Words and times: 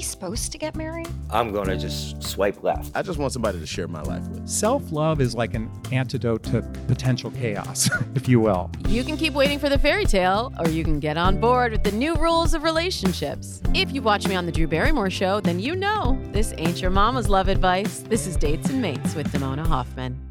Are 0.00 0.02
we 0.02 0.04
supposed 0.04 0.50
to 0.52 0.56
get 0.56 0.76
married? 0.76 1.10
I'm 1.28 1.52
gonna 1.52 1.76
just 1.76 2.22
swipe 2.22 2.62
left. 2.62 2.90
I 2.94 3.02
just 3.02 3.18
want 3.18 3.34
somebody 3.34 3.60
to 3.60 3.66
share 3.66 3.86
my 3.86 4.00
life 4.00 4.26
with. 4.28 4.48
Self 4.48 4.90
love 4.92 5.20
is 5.20 5.34
like 5.34 5.52
an 5.52 5.70
antidote 5.92 6.42
to 6.44 6.62
potential 6.88 7.30
chaos, 7.32 7.90
if 8.14 8.26
you 8.26 8.40
will. 8.40 8.70
You 8.88 9.04
can 9.04 9.18
keep 9.18 9.34
waiting 9.34 9.58
for 9.58 9.68
the 9.68 9.78
fairy 9.78 10.06
tale, 10.06 10.54
or 10.58 10.70
you 10.70 10.84
can 10.84 11.00
get 11.00 11.18
on 11.18 11.38
board 11.38 11.72
with 11.72 11.82
the 11.82 11.92
new 11.92 12.14
rules 12.14 12.54
of 12.54 12.62
relationships. 12.62 13.60
If 13.74 13.92
you 13.92 14.00
watch 14.00 14.26
me 14.26 14.36
on 14.36 14.46
The 14.46 14.52
Drew 14.52 14.66
Barrymore 14.66 15.10
Show, 15.10 15.38
then 15.40 15.60
you 15.60 15.76
know 15.76 16.18
this 16.32 16.54
ain't 16.56 16.80
your 16.80 16.90
mama's 16.90 17.28
love 17.28 17.48
advice. 17.48 17.98
This 17.98 18.26
is 18.26 18.38
Dates 18.38 18.70
and 18.70 18.80
Mates 18.80 19.14
with 19.14 19.30
Damona 19.30 19.66
Hoffman. 19.66 20.29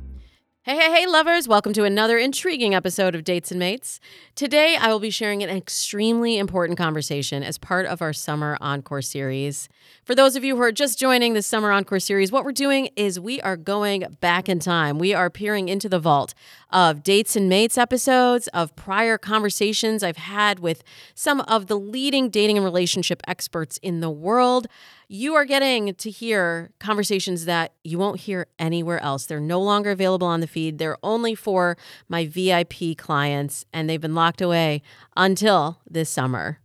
Hey, 0.70 0.76
hey, 0.76 0.92
hey, 0.92 1.08
lovers! 1.08 1.48
Welcome 1.48 1.74
to 1.74 1.84
another 1.84 2.20
intriguing 2.20 2.76
episode 2.76 3.16
of 3.16 3.24
Dates 3.24 3.50
and 3.50 3.60
Mates. 3.60 4.00
Today, 4.36 4.76
I 4.76 4.90
will 4.90 5.00
be 5.00 5.10
sharing 5.10 5.42
an 5.42 5.50
extremely 5.50 6.38
important 6.38 6.78
conversation 6.78 7.42
as 7.42 7.58
part 7.58 7.88
of 7.88 8.04
our 8.04 8.14
Summer 8.14 8.56
Encore 8.62 9.02
series. 9.02 9.68
For 10.04 10.14
those 10.14 10.36
of 10.36 10.44
you 10.44 10.56
who 10.56 10.62
are 10.62 10.72
just 10.72 11.00
joining 11.00 11.34
the 11.34 11.42
Summer 11.42 11.72
Encore 11.72 12.00
series, 12.00 12.32
what 12.32 12.46
we're 12.46 12.52
doing 12.52 12.90
is 12.96 13.20
we 13.20 13.42
are 13.42 13.58
going 13.58 14.16
back 14.22 14.48
in 14.48 14.60
time. 14.60 15.00
We 15.00 15.12
are 15.12 15.32
peering 15.32 15.70
into 15.70 15.90
the 15.90 15.98
vault 15.98 16.36
of 16.70 17.02
Dates 17.02 17.36
and 17.36 17.50
Mates 17.50 17.76
episodes, 17.76 18.48
of 18.50 18.76
prior 18.76 19.18
conversations 19.18 20.04
I've 20.04 20.18
had 20.18 20.60
with 20.60 20.84
some 21.16 21.42
of 21.42 21.66
the 21.66 21.80
leading 21.80 22.30
dating 22.30 22.58
and 22.58 22.64
relationship 22.64 23.24
experts 23.28 23.80
in 23.82 24.02
the 24.02 24.12
world 24.12 24.68
you 25.12 25.34
are 25.34 25.44
getting 25.44 25.96
to 25.96 26.12
hear 26.12 26.70
conversations 26.80 27.46
that 27.46 27.74
you 27.84 27.98
won't 27.98 28.22
hear 28.22 28.46
anywhere 28.60 29.02
else. 29.02 29.26
They're 29.26 29.40
no 29.40 29.60
longer 29.60 29.90
available 29.90 30.28
on 30.28 30.40
the 30.40 30.48
feed. 30.48 30.78
They're 30.78 31.00
only 31.02 31.34
for 31.34 31.78
my 32.08 32.28
VIP 32.28 32.96
clients, 32.96 33.66
and 33.74 33.90
they've 33.90 34.00
been 34.00 34.14
locked 34.14 34.40
away 34.40 34.84
until 35.18 35.80
this 35.90 36.12
summer. 36.12 36.60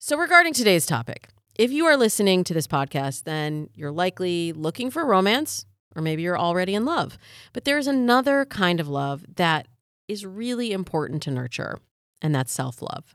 So, 0.00 0.18
regarding 0.18 0.52
today's 0.54 0.86
topic, 0.86 1.28
if 1.56 1.70
you 1.70 1.86
are 1.86 1.96
listening 1.96 2.42
to 2.44 2.54
this 2.54 2.66
podcast, 2.66 3.22
then 3.22 3.70
you're 3.74 3.92
likely 3.92 4.52
looking 4.52 4.90
for 4.90 5.06
romance, 5.06 5.64
or 5.94 6.02
maybe 6.02 6.22
you're 6.22 6.38
already 6.38 6.74
in 6.74 6.84
love. 6.84 7.16
But 7.52 7.64
there's 7.64 7.86
another 7.86 8.44
kind 8.44 8.80
of 8.80 8.88
love 8.88 9.24
that 9.36 9.68
is 10.08 10.26
really 10.26 10.72
important 10.72 11.22
to 11.22 11.30
nurture, 11.30 11.78
and 12.20 12.34
that's 12.34 12.52
self 12.52 12.82
love. 12.82 13.14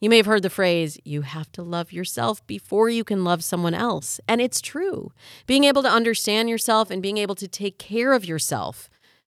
You 0.00 0.10
may 0.10 0.16
have 0.18 0.26
heard 0.26 0.42
the 0.42 0.50
phrase, 0.50 0.98
you 1.04 1.22
have 1.22 1.50
to 1.52 1.62
love 1.62 1.92
yourself 1.92 2.46
before 2.46 2.88
you 2.88 3.04
can 3.04 3.24
love 3.24 3.42
someone 3.42 3.74
else. 3.74 4.20
And 4.28 4.40
it's 4.40 4.60
true. 4.60 5.12
Being 5.46 5.64
able 5.64 5.82
to 5.82 5.90
understand 5.90 6.48
yourself 6.48 6.90
and 6.90 7.02
being 7.02 7.18
able 7.18 7.34
to 7.36 7.48
take 7.48 7.78
care 7.78 8.12
of 8.12 8.24
yourself 8.24 8.88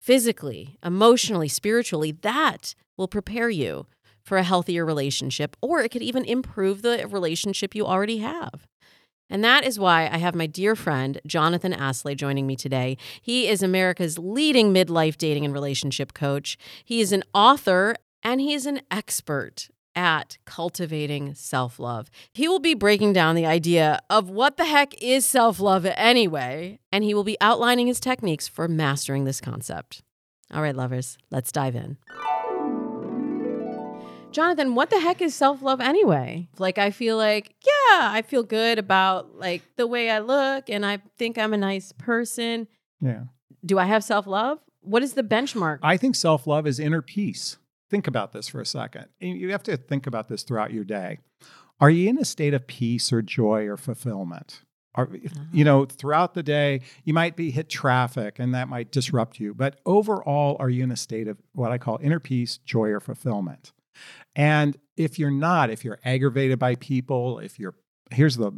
physically, 0.00 0.78
emotionally, 0.84 1.49
spiritually, 1.49 2.12
that 2.12 2.75
will 2.97 3.09
prepare 3.09 3.50
you 3.50 3.87
for 4.22 4.37
a 4.37 4.43
healthier 4.43 4.84
relationship, 4.84 5.56
or 5.62 5.81
it 5.81 5.91
could 5.91 6.03
even 6.03 6.25
improve 6.25 6.82
the 6.82 7.06
relationship 7.09 7.75
you 7.75 7.87
already 7.87 8.19
have. 8.19 8.66
And 9.31 9.44
that 9.44 9.65
is 9.65 9.78
why 9.78 10.09
I 10.10 10.19
have 10.19 10.34
my 10.34 10.47
dear 10.47 10.75
friend, 10.75 11.20
Jonathon 11.26 11.72
Aslay, 11.72 12.16
joining 12.16 12.47
me 12.47 12.56
today. 12.56 12.97
He 13.20 13.49
is 13.49 13.62
America's 13.62 14.19
leading 14.19 14.72
midlife 14.72 15.19
dating 15.19 15.44
and 15.44 15.53
relationship 15.53 16.15
coach. 16.15 16.56
He 16.84 17.00
is 17.00 17.12
an 17.12 17.25
author 17.34 17.94
and 18.22 18.41
he 18.41 18.55
is 18.55 18.66
an 18.66 18.81
expert 18.91 19.69
at 19.98 20.38
cultivating 20.44 21.34
self 21.34 21.81
love. 21.81 22.09
He 22.32 22.47
will 22.47 22.60
be 22.60 22.75
breaking 22.75 23.12
down 23.12 23.34
the 23.34 23.47
idea 23.47 24.00
of 24.09 24.31
what 24.31 24.56
the 24.56 24.64
heck 24.64 24.94
is 25.03 25.26
self 25.26 25.59
love 25.59 25.84
anyway, 25.84 26.78
and 26.92 27.03
he 27.03 27.14
will 27.14 27.25
be 27.25 27.36
outlining 27.41 27.88
his 27.88 27.98
techniques 27.98 28.47
for 28.47 28.69
mastering 28.69 29.25
this 29.25 29.41
concept. 29.41 30.03
All 30.54 30.62
right, 30.62 30.76
lovers, 30.76 31.19
let's 31.31 31.50
dive 31.50 31.75
in. 31.75 31.98
Jonathon, 34.31 34.76
what 34.76 34.91
the 34.91 35.00
heck 35.00 35.20
is 35.20 35.34
self 35.34 35.62
love 35.62 35.81
anyway? 35.81 36.48
Like, 36.58 36.78
I 36.78 36.92
feel 36.92 37.16
like, 37.16 37.56
yeah, 37.66 38.10
I 38.12 38.22
feel 38.22 38.44
good 38.44 38.78
about 38.78 39.37
like 39.37 39.62
the 39.76 39.87
way 39.88 40.10
I 40.10 40.20
look 40.20 40.70
and 40.70 40.87
I 40.87 40.98
think 41.16 41.38
I'm 41.38 41.53
a 41.53 41.58
nice 41.58 41.91
person. 41.91 42.69
Yeah. 43.00 43.25
Do 43.66 43.81
I 43.81 43.87
have 43.87 44.04
self 44.04 44.28
love? 44.28 44.60
What 44.81 45.03
is 45.03 45.14
the 45.14 45.25
benchmark? 45.25 45.81
I 45.82 45.97
think 45.97 46.14
self 46.14 46.47
love 46.47 46.69
is 46.69 46.78
inner 46.78 47.03
peace. 47.03 47.56
Think 47.91 48.06
about 48.06 48.32
this 48.32 48.49
for 48.49 48.60
a 48.60 48.66
second. 48.66 49.06
You 49.21 49.50
have 49.53 49.62
to 49.65 49.76
think 49.76 50.06
about 50.06 50.28
this 50.28 50.43
throughout 50.43 50.72
your 50.72 50.84
day. 50.84 51.19
Are 51.81 51.91
you 51.91 52.09
in 52.09 52.19
a 52.19 52.25
state 52.25 52.54
of 52.54 52.66
peace 52.66 53.12
or 53.12 53.22
joy 53.22 53.66
or 53.66 53.76
fulfillment? 53.76 54.62
Are, 54.94 55.09
you 55.12 55.31
uh-huh. 55.31 55.65
know, 55.65 55.84
throughout 55.84 56.34
the 56.34 56.43
day, 56.43 56.81
you 57.04 57.15
might 57.15 57.37
be 57.37 57.50
hit 57.50 57.69
traffic 57.69 58.38
and 58.38 58.54
that 58.54 58.69
might 58.69 58.91
disrupt 58.91 59.38
you. 59.38 59.54
But 59.54 59.81
overall, 59.87 60.56
are 60.59 60.69
you 60.69 60.82
in 60.82 60.91
a 60.91 60.97
state 60.97 61.28
of 61.28 61.38
what 61.53 61.71
I 61.71 61.78
call 61.78 61.99
inner 62.03 62.19
peace, 62.19 62.59
joy, 62.59 62.88
or 62.88 63.00
fulfillment? 63.00 63.72
And 64.34 64.76
if 64.97 65.19
you're 65.19 65.31
not, 65.31 65.70
if 65.70 65.84
you're 65.84 66.00
aggravated 66.05 66.59
by 66.59 66.75
people, 66.75 67.38
if 67.38 67.59
you're, 67.59 67.75
here's 68.10 68.37
the 68.37 68.53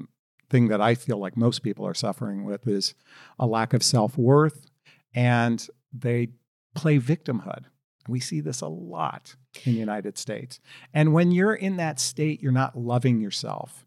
thing 0.49 0.69
that 0.69 0.81
I 0.81 0.95
feel 0.95 1.19
like 1.19 1.37
most 1.37 1.61
people 1.61 1.87
are 1.87 1.95
suffering 1.95 2.45
with 2.45 2.67
is 2.67 2.95
a 3.39 3.47
lack 3.47 3.73
of 3.73 3.83
self 3.83 4.17
worth 4.17 4.67
and 5.15 5.67
they 5.93 6.29
play 6.75 6.99
victimhood. 6.99 7.65
We 8.09 8.21
see 8.21 8.41
this 8.41 8.61
a 8.61 8.69
lot 8.69 9.37
in 9.65 9.73
the 9.73 9.79
hmm. 9.79 9.81
United 9.81 10.19
States. 10.19 10.61
And 10.95 11.13
when 11.13 11.31
you're 11.31 11.55
in 11.55 11.77
that 11.77 12.01
state, 12.01 12.43
you're 12.43 12.53
not 12.53 12.77
loving 12.77 13.21
yourself. 13.21 13.87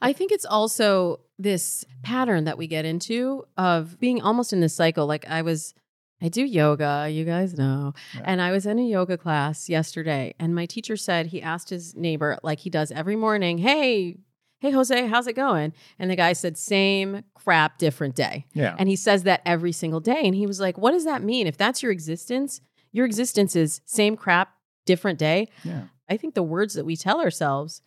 I 0.00 0.12
think 0.12 0.32
it's 0.32 0.44
also 0.44 1.20
this 1.38 1.84
pattern 2.02 2.44
that 2.44 2.58
we 2.58 2.66
get 2.66 2.84
into 2.84 3.44
of 3.56 3.98
being 4.00 4.22
almost 4.22 4.52
in 4.52 4.60
this 4.60 4.74
cycle. 4.74 5.06
Like 5.06 5.28
I 5.28 5.42
was, 5.42 5.74
I 6.22 6.28
do 6.28 6.44
yoga, 6.44 7.08
you 7.10 7.24
guys 7.24 7.58
know. 7.58 7.92
Yeah. 8.14 8.22
And 8.24 8.40
I 8.40 8.52
was 8.52 8.64
in 8.64 8.78
a 8.78 8.86
yoga 8.86 9.18
class 9.18 9.68
yesterday, 9.68 10.34
and 10.38 10.54
my 10.54 10.66
teacher 10.66 10.96
said 10.96 11.26
he 11.26 11.42
asked 11.42 11.68
his 11.68 11.94
neighbor, 11.94 12.38
like 12.42 12.60
he 12.60 12.70
does 12.70 12.90
every 12.90 13.16
morning, 13.16 13.58
Hey, 13.58 14.16
hey 14.60 14.70
Jose, 14.70 15.06
how's 15.06 15.26
it 15.26 15.34
going? 15.34 15.72
And 15.98 16.10
the 16.10 16.16
guy 16.16 16.32
said, 16.32 16.56
same 16.56 17.22
crap, 17.34 17.78
different 17.78 18.14
day. 18.14 18.46
Yeah. 18.54 18.74
And 18.78 18.88
he 18.88 18.96
says 18.96 19.24
that 19.24 19.42
every 19.44 19.72
single 19.72 20.00
day. 20.00 20.22
And 20.24 20.34
he 20.34 20.46
was 20.46 20.60
like, 20.60 20.78
what 20.78 20.92
does 20.92 21.04
that 21.04 21.22
mean? 21.22 21.46
If 21.46 21.56
that's 21.56 21.82
your 21.82 21.92
existence, 21.92 22.60
your 22.96 23.04
existence 23.04 23.54
is 23.54 23.82
same 23.84 24.16
crap, 24.16 24.54
different 24.86 25.18
day. 25.18 25.48
Yeah. 25.64 25.82
I 26.08 26.16
think 26.16 26.34
the 26.34 26.42
words 26.42 26.72
that 26.74 26.86
we 26.86 26.96
tell 26.96 27.20
ourselves 27.20 27.82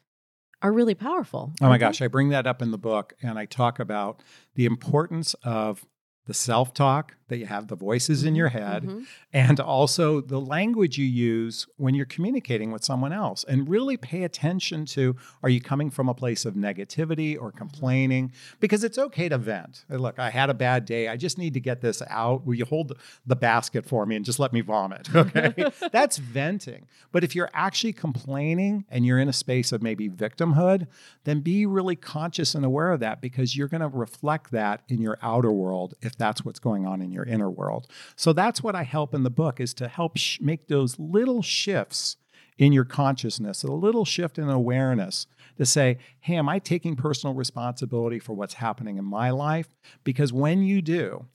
are 0.62 0.72
really 0.72 0.94
powerful. 0.94 1.52
Oh 1.62 1.68
my 1.68 1.80
gosh, 1.80 2.00
I 2.00 2.08
bring 2.08 2.30
that 2.30 2.46
up 2.46 2.62
in 2.62 2.70
the 2.70 2.78
book 2.78 3.16
and 3.24 3.40
I 3.40 3.46
talk 3.46 3.80
about 3.80 4.22
the 4.53 4.66
importance 4.66 5.34
of 5.44 5.84
the 6.29 6.34
self 6.35 6.76
talk 6.76 7.16
that 7.29 7.37
you 7.37 7.46
have, 7.46 7.67
the 7.67 7.76
voices 7.76 8.23
in 8.23 8.35
your 8.35 8.49
mm-hmm, 8.49 8.58
head, 8.58 8.84
mm-hmm. 8.84 9.03
and 9.34 9.59
also 9.59 10.20
the 10.20 10.40
language 10.40 10.97
you 10.97 11.05
use 11.05 11.66
when 11.78 11.96
you're 11.96 12.05
communicating 12.05 12.72
with 12.72 12.84
someone 12.84 13.14
else. 13.14 13.43
And 13.47 13.70
really 13.70 13.97
pay 13.97 14.23
attention 14.23 14.85
to 14.87 15.16
are 15.41 15.49
you 15.49 15.61
coming 15.61 15.90
from 15.90 16.09
a 16.09 16.14
place 16.14 16.46
of 16.46 16.55
negativity 16.55 17.40
or 17.40 17.52
complaining? 17.52 18.31
Because 18.59 18.84
it's 18.84 18.97
okay 18.97 19.29
to 19.29 19.37
vent. 19.37 19.85
Look, 19.90 20.20
I 20.20 20.29
had 20.29 20.49
a 20.49 20.53
bad 20.53 20.85
day. 20.85 21.08
I 21.08 21.17
just 21.17 21.37
need 21.37 21.53
to 21.53 21.59
get 21.59 21.81
this 21.81 22.02
out. 22.09 22.46
Will 22.46 22.55
you 22.55 22.66
hold 22.66 22.97
the 23.25 23.35
basket 23.35 23.85
for 23.85 24.05
me 24.05 24.16
and 24.16 24.25
just 24.25 24.40
let 24.40 24.53
me 24.53 24.61
vomit? 24.61 25.08
Okay. 25.20 25.53
That's 25.91 26.17
venting. 26.17 26.87
But 27.11 27.25
if 27.25 27.35
you're 27.35 27.49
actually 27.53 27.91
complaining 27.91 28.85
and 28.90 29.05
you're 29.05 29.20
in 29.20 29.28
a 29.28 29.34
space 29.34 29.73
of 29.73 29.82
maybe 29.82 30.09
victimhood, 30.09 30.87
then 31.25 31.41
be 31.41 31.66
really 31.66 31.97
conscious 31.97 32.55
and 32.55 32.64
aware 32.64 32.91
of 32.91 33.02
that 33.02 33.20
because 33.20 33.58
you're 33.58 33.67
going 33.67 33.82
to 33.82 33.90
reflect 33.90 34.52
that 34.52 34.82
in 34.87 35.02
your 35.02 35.20
outer 35.22 35.52
world 35.52 35.93
if 36.02 36.17
that's 36.20 36.46
what's 36.46 36.60
going 36.60 36.86
on 36.86 37.02
in 37.02 37.12
your 37.12 37.24
inner 37.24 37.50
world. 37.50 37.88
So 38.16 38.32
that's 38.32 38.62
what 38.62 38.76
I 38.76 38.84
help 38.84 39.16
in 39.16 39.24
the 39.24 39.32
book 39.32 39.60
is 39.60 39.74
to 39.76 39.88
help 39.88 40.18
sh- 40.18 40.40
make 40.40 40.68
those 40.68 41.00
little 41.00 41.42
shifts 41.42 42.18
in 42.60 42.74
your 42.74 42.86
consciousness, 42.86 43.64
a 43.64 43.72
little 43.72 44.06
shift 44.06 44.38
in 44.38 44.50
awareness 44.50 45.26
to 45.58 45.66
say, 45.66 45.98
hey, 46.20 46.36
am 46.36 46.50
I 46.50 46.60
taking 46.60 46.96
personal 46.96 47.34
responsibility 47.34 48.20
for 48.20 48.34
what's 48.34 48.56
happening 48.56 48.98
in 48.98 49.06
my 49.06 49.32
life? 49.32 49.70
Because 50.04 50.32
when 50.32 50.62
you 50.62 50.82
do, 50.82 51.26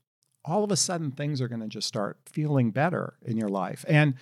all 0.44 0.62
of 0.62 0.70
a 0.70 0.76
sudden 0.76 1.10
things 1.10 1.40
are 1.40 1.48
going 1.48 1.62
to 1.62 1.66
just 1.66 1.88
start 1.88 2.18
feeling 2.26 2.70
better 2.70 3.14
in 3.24 3.36
your 3.38 3.48
life. 3.48 3.84
And 3.88 4.14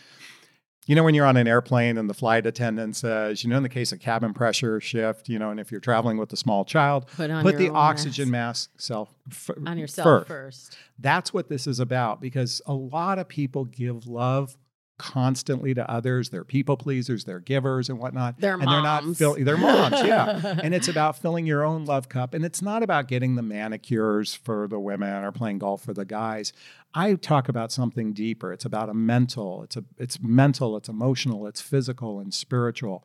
you 0.86 0.96
know, 0.96 1.04
when 1.04 1.14
you're 1.14 1.26
on 1.26 1.36
an 1.36 1.46
airplane 1.46 1.96
and 1.96 2.10
the 2.10 2.14
flight 2.14 2.44
attendant 2.44 2.96
says, 2.96 3.44
you 3.44 3.50
know, 3.50 3.56
in 3.56 3.62
the 3.62 3.68
case 3.68 3.92
of 3.92 4.00
cabin 4.00 4.34
pressure 4.34 4.80
shift, 4.80 5.28
you 5.28 5.38
know, 5.38 5.50
and 5.50 5.60
if 5.60 5.70
you're 5.70 5.80
traveling 5.80 6.18
with 6.18 6.32
a 6.32 6.36
small 6.36 6.64
child, 6.64 7.06
Put 7.16 7.30
on 7.30 7.42
put 7.44 7.56
the 7.56 7.68
oxygen 7.70 8.30
mask. 8.30 8.70
mask 8.72 8.80
self 8.80 9.08
f- 9.30 9.50
on 9.66 9.78
yourself 9.78 10.26
first. 10.26 10.28
first. 10.28 10.76
That's 10.98 11.32
what 11.32 11.48
this 11.48 11.66
is 11.68 11.78
about 11.78 12.20
because 12.20 12.60
a 12.66 12.74
lot 12.74 13.18
of 13.20 13.28
people 13.28 13.64
give 13.64 14.06
love 14.08 14.56
constantly 14.98 15.74
to 15.74 15.90
others. 15.90 16.28
They're 16.30 16.44
people 16.44 16.76
pleasers, 16.76 17.24
they're 17.24 17.40
givers 17.40 17.88
and 17.88 17.98
whatnot. 17.98 18.38
They're 18.40 18.52
and 18.54 18.62
they're 18.62 18.82
not 18.82 19.04
moms. 19.04 19.18
fill- 19.18 19.36
they're 19.38 19.56
moms, 19.56 19.94
yeah. 20.04 20.58
and 20.62 20.74
it's 20.74 20.86
about 20.88 21.16
filling 21.18 21.46
your 21.46 21.64
own 21.64 21.84
love 21.86 22.08
cup. 22.08 22.34
And 22.34 22.44
it's 22.44 22.62
not 22.62 22.82
about 22.82 23.08
getting 23.08 23.34
the 23.34 23.42
manicures 23.42 24.34
for 24.34 24.68
the 24.68 24.78
women 24.78 25.24
or 25.24 25.32
playing 25.32 25.58
golf 25.58 25.82
for 25.84 25.92
the 25.94 26.04
guys. 26.04 26.52
I 26.94 27.14
talk 27.14 27.48
about 27.48 27.72
something 27.72 28.12
deeper. 28.12 28.52
It's 28.52 28.64
about 28.64 28.88
a 28.88 28.94
mental, 28.94 29.62
it's 29.62 29.76
a 29.76 29.84
it's 29.98 30.18
mental, 30.20 30.76
it's 30.76 30.88
emotional, 30.88 31.46
it's 31.46 31.60
physical 31.60 32.20
and 32.20 32.32
spiritual. 32.34 33.04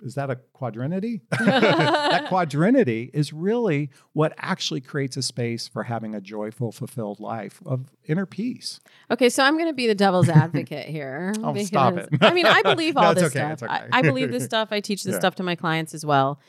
Is 0.00 0.14
that 0.14 0.30
a 0.30 0.36
quadrinity? 0.52 1.22
that 1.30 2.26
quadrinity 2.28 3.10
is 3.12 3.32
really 3.32 3.90
what 4.12 4.32
actually 4.38 4.80
creates 4.80 5.16
a 5.16 5.22
space 5.22 5.66
for 5.68 5.84
having 5.84 6.14
a 6.14 6.20
joyful, 6.20 6.70
fulfilled 6.72 7.18
life 7.20 7.60
of 7.66 7.90
inner 8.06 8.26
peace. 8.26 8.80
Okay, 9.10 9.28
so 9.28 9.42
I'm 9.42 9.54
going 9.54 9.68
to 9.68 9.72
be 9.74 9.86
the 9.88 9.94
devil's 9.96 10.28
advocate 10.28 10.86
here. 10.86 11.32
Oh, 11.42 11.54
stop 11.62 11.96
it. 11.96 12.08
I 12.20 12.32
mean, 12.32 12.46
I 12.46 12.62
believe 12.62 12.96
all 12.96 13.12
it's 13.12 13.20
this 13.22 13.36
okay, 13.36 13.54
stuff. 13.56 13.62
okay. 13.70 13.86
I, 13.92 13.98
I 13.98 14.02
believe 14.02 14.30
this 14.30 14.44
stuff. 14.44 14.68
I 14.70 14.80
teach 14.80 15.02
this 15.04 15.14
Yeah. 15.14 15.18
stuff 15.20 15.34
to 15.36 15.42
my 15.42 15.54
clients 15.54 15.94
as 15.94 16.04
well. 16.04 16.40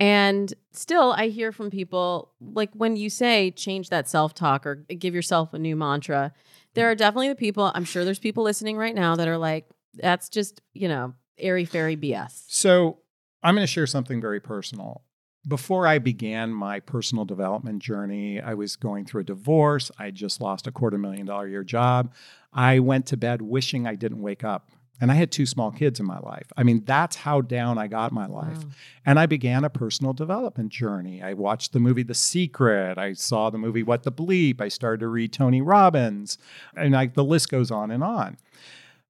And 0.00 0.52
still, 0.72 1.12
I 1.12 1.28
hear 1.28 1.50
from 1.50 1.70
people 1.70 2.32
like 2.40 2.70
when 2.72 2.96
you 2.96 3.10
say 3.10 3.50
change 3.50 3.90
that 3.90 4.08
self 4.08 4.34
talk 4.34 4.64
or 4.66 4.76
give 4.76 5.14
yourself 5.14 5.52
a 5.52 5.58
new 5.58 5.74
mantra, 5.74 6.32
there 6.74 6.88
are 6.90 6.94
definitely 6.94 7.28
the 7.28 7.34
people, 7.34 7.72
I'm 7.74 7.84
sure 7.84 8.04
there's 8.04 8.18
people 8.20 8.44
listening 8.44 8.76
right 8.76 8.94
now 8.94 9.16
that 9.16 9.26
are 9.26 9.38
like, 9.38 9.68
that's 9.94 10.28
just, 10.28 10.60
you 10.74 10.88
know, 10.88 11.14
airy 11.38 11.64
fairy 11.64 11.96
BS. 11.96 12.44
So 12.48 12.98
I'm 13.42 13.54
going 13.54 13.66
to 13.66 13.72
share 13.72 13.86
something 13.86 14.20
very 14.20 14.40
personal. 14.40 15.02
Before 15.46 15.86
I 15.86 15.98
began 15.98 16.52
my 16.52 16.80
personal 16.80 17.24
development 17.24 17.82
journey, 17.82 18.40
I 18.40 18.54
was 18.54 18.76
going 18.76 19.06
through 19.06 19.22
a 19.22 19.24
divorce. 19.24 19.90
I 19.98 20.10
just 20.10 20.40
lost 20.40 20.66
a 20.66 20.72
quarter 20.72 20.98
million 20.98 21.26
dollar 21.26 21.48
year 21.48 21.64
job. 21.64 22.12
I 22.52 22.80
went 22.80 23.06
to 23.06 23.16
bed 23.16 23.42
wishing 23.42 23.86
I 23.86 23.94
didn't 23.94 24.20
wake 24.20 24.44
up. 24.44 24.68
And 25.00 25.12
I 25.12 25.14
had 25.14 25.30
two 25.30 25.46
small 25.46 25.70
kids 25.70 26.00
in 26.00 26.06
my 26.06 26.18
life. 26.18 26.52
I 26.56 26.64
mean, 26.64 26.82
that's 26.84 27.16
how 27.16 27.40
down 27.40 27.78
I 27.78 27.86
got 27.86 28.10
my 28.10 28.26
life. 28.26 28.58
Wow. 28.58 28.70
And 29.06 29.18
I 29.18 29.26
began 29.26 29.64
a 29.64 29.70
personal 29.70 30.12
development 30.12 30.70
journey. 30.70 31.22
I 31.22 31.34
watched 31.34 31.72
the 31.72 31.78
movie 31.78 32.02
The 32.02 32.14
Secret. 32.14 32.98
I 32.98 33.12
saw 33.12 33.50
the 33.50 33.58
movie 33.58 33.84
What 33.84 34.02
the 34.02 34.10
Bleep. 34.10 34.60
I 34.60 34.68
started 34.68 35.00
to 35.00 35.08
read 35.08 35.32
Tony 35.32 35.62
Robbins. 35.62 36.36
And 36.76 36.96
I, 36.96 37.06
the 37.06 37.24
list 37.24 37.48
goes 37.48 37.70
on 37.70 37.90
and 37.90 38.02
on. 38.02 38.38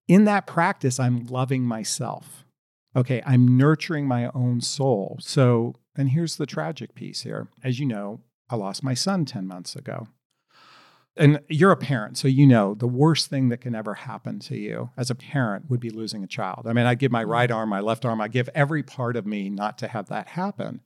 In 0.08 0.24
that 0.24 0.46
practice, 0.46 1.00
I'm 1.00 1.26
loving 1.26 1.62
myself. 1.62 2.44
Okay, 2.94 3.22
I'm 3.24 3.56
nurturing 3.56 4.06
my 4.06 4.30
own 4.34 4.60
soul. 4.60 5.18
So, 5.20 5.74
and 5.96 6.10
here's 6.10 6.36
the 6.36 6.46
tragic 6.46 6.94
piece 6.94 7.22
here. 7.22 7.48
As 7.62 7.78
you 7.78 7.86
know, 7.86 8.20
I 8.50 8.56
lost 8.56 8.82
my 8.82 8.94
son 8.94 9.24
10 9.24 9.46
months 9.46 9.76
ago. 9.76 10.08
And 11.18 11.40
you're 11.48 11.72
a 11.72 11.76
parent, 11.76 12.16
so 12.16 12.28
you 12.28 12.46
know 12.46 12.74
the 12.74 12.86
worst 12.86 13.28
thing 13.28 13.48
that 13.48 13.60
can 13.60 13.74
ever 13.74 13.94
happen 13.94 14.38
to 14.40 14.56
you 14.56 14.90
as 14.96 15.10
a 15.10 15.14
parent 15.16 15.68
would 15.68 15.80
be 15.80 15.90
losing 15.90 16.22
a 16.22 16.28
child. 16.28 16.66
I 16.68 16.72
mean, 16.72 16.86
I 16.86 16.94
give 16.94 17.10
my 17.10 17.24
right 17.24 17.50
arm, 17.50 17.68
my 17.70 17.80
left 17.80 18.04
arm, 18.04 18.20
I 18.20 18.28
give 18.28 18.48
every 18.54 18.82
part 18.84 19.16
of 19.16 19.26
me 19.26 19.50
not 19.50 19.78
to 19.78 19.88
have 19.88 20.08
that 20.08 20.28
happen. 20.28 20.80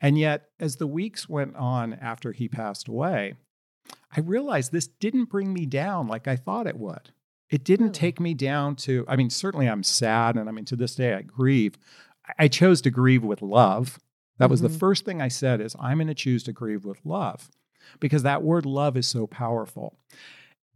And 0.00 0.18
yet, 0.18 0.48
as 0.58 0.76
the 0.76 0.86
weeks 0.86 1.28
went 1.28 1.56
on 1.56 1.94
after 1.94 2.32
he 2.32 2.46
passed 2.48 2.88
away, 2.88 3.34
I 4.14 4.20
realized 4.20 4.70
this 4.72 4.86
didn't 4.86 5.30
bring 5.30 5.52
me 5.52 5.66
down 5.66 6.06
like 6.08 6.28
I 6.28 6.36
thought 6.36 6.66
it 6.66 6.78
would. 6.78 7.10
It 7.48 7.64
didn't 7.64 7.86
Really? 7.86 7.94
take 7.94 8.20
me 8.20 8.34
down 8.34 8.76
to, 8.76 9.04
I 9.08 9.16
mean, 9.16 9.30
certainly 9.30 9.66
I'm 9.68 9.82
sad. 9.82 10.36
And 10.36 10.48
I 10.48 10.52
mean, 10.52 10.64
to 10.66 10.76
this 10.76 10.94
day, 10.94 11.14
I 11.14 11.22
grieve. 11.22 11.76
I- 12.38 12.48
chose 12.48 12.80
to 12.82 12.90
grieve 12.90 13.24
with 13.24 13.42
love. 13.42 13.98
That 14.38 14.50
was 14.50 14.60
the 14.60 14.68
Mhm. 14.68 14.78
first 14.78 15.04
thing 15.04 15.20
I 15.20 15.28
said 15.28 15.60
is 15.60 15.74
I'm 15.80 15.98
going 15.98 16.06
to 16.08 16.14
choose 16.14 16.42
to 16.44 16.52
grieve 16.52 16.84
with 16.84 17.04
love 17.04 17.50
because 17.98 18.22
that 18.22 18.42
word 18.42 18.66
love 18.66 18.96
is 18.96 19.06
so 19.06 19.26
powerful. 19.26 19.96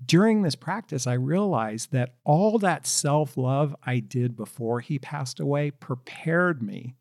During 0.05 0.43
this 0.43 0.56
practice, 0.56 1.06
I 1.06 1.14
realized 1.14 1.93
that 1.93 2.16
all 2.25 2.58
that 2.58 2.87
self 2.87 3.37
love 3.37 3.76
I 3.84 4.00
did 4.00 4.37
before 4.37 4.81
he 4.81 4.99
passed 4.99 5.40
away 5.40 5.70
prepared 5.70 6.62
me 6.62 6.96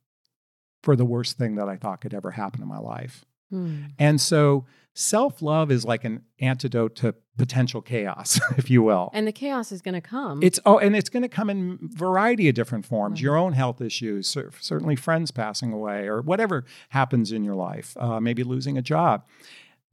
for 0.84 0.96
the 0.96 1.06
worst 1.06 1.38
thing 1.38 1.56
that 1.56 1.68
I 1.68 1.78
thought 1.78 2.02
could 2.02 2.14
ever 2.14 2.32
happen 2.32 2.62
in 2.62 2.68
my 2.68 2.78
life. 2.78 3.26
Hmm. 3.50 3.86
And 3.98 4.22
so 4.22 4.66
self 4.94 5.42
love 5.42 5.72
is 5.72 5.86
like 5.86 6.04
an 6.04 6.24
antidote 6.40 6.96
to 6.98 7.16
potential 7.38 7.82
chaos, 7.82 8.40
if 8.58 8.70
you 8.70 8.84
will. 8.84 9.10
And 9.14 9.28
the 9.28 9.32
chaos 9.32 9.72
is 9.72 9.82
going 9.82 9.96
to 9.96 10.02
come. 10.02 10.42
It's 10.44 10.60
oh, 10.66 10.78
and 10.78 10.96
it's 10.96 11.10
going 11.10 11.24
to 11.24 11.30
come 11.30 11.50
in 11.50 11.80
variety 11.82 12.50
of 12.50 12.56
different 12.56 12.86
forms. 12.86 13.20
Right. 13.20 13.24
Your 13.24 13.38
own 13.38 13.54
health 13.54 13.82
issues, 13.82 14.28
certainly 14.60 14.96
friends 14.96 15.32
passing 15.32 15.74
away, 15.74 16.08
or 16.08 16.22
whatever 16.22 16.66
happens 16.90 17.32
in 17.32 17.44
your 17.44 17.56
life. 17.56 17.96
Uh, 18.00 18.20
maybe 18.20 18.44
losing 18.44 18.78
a 18.78 18.82
job. 18.82 19.26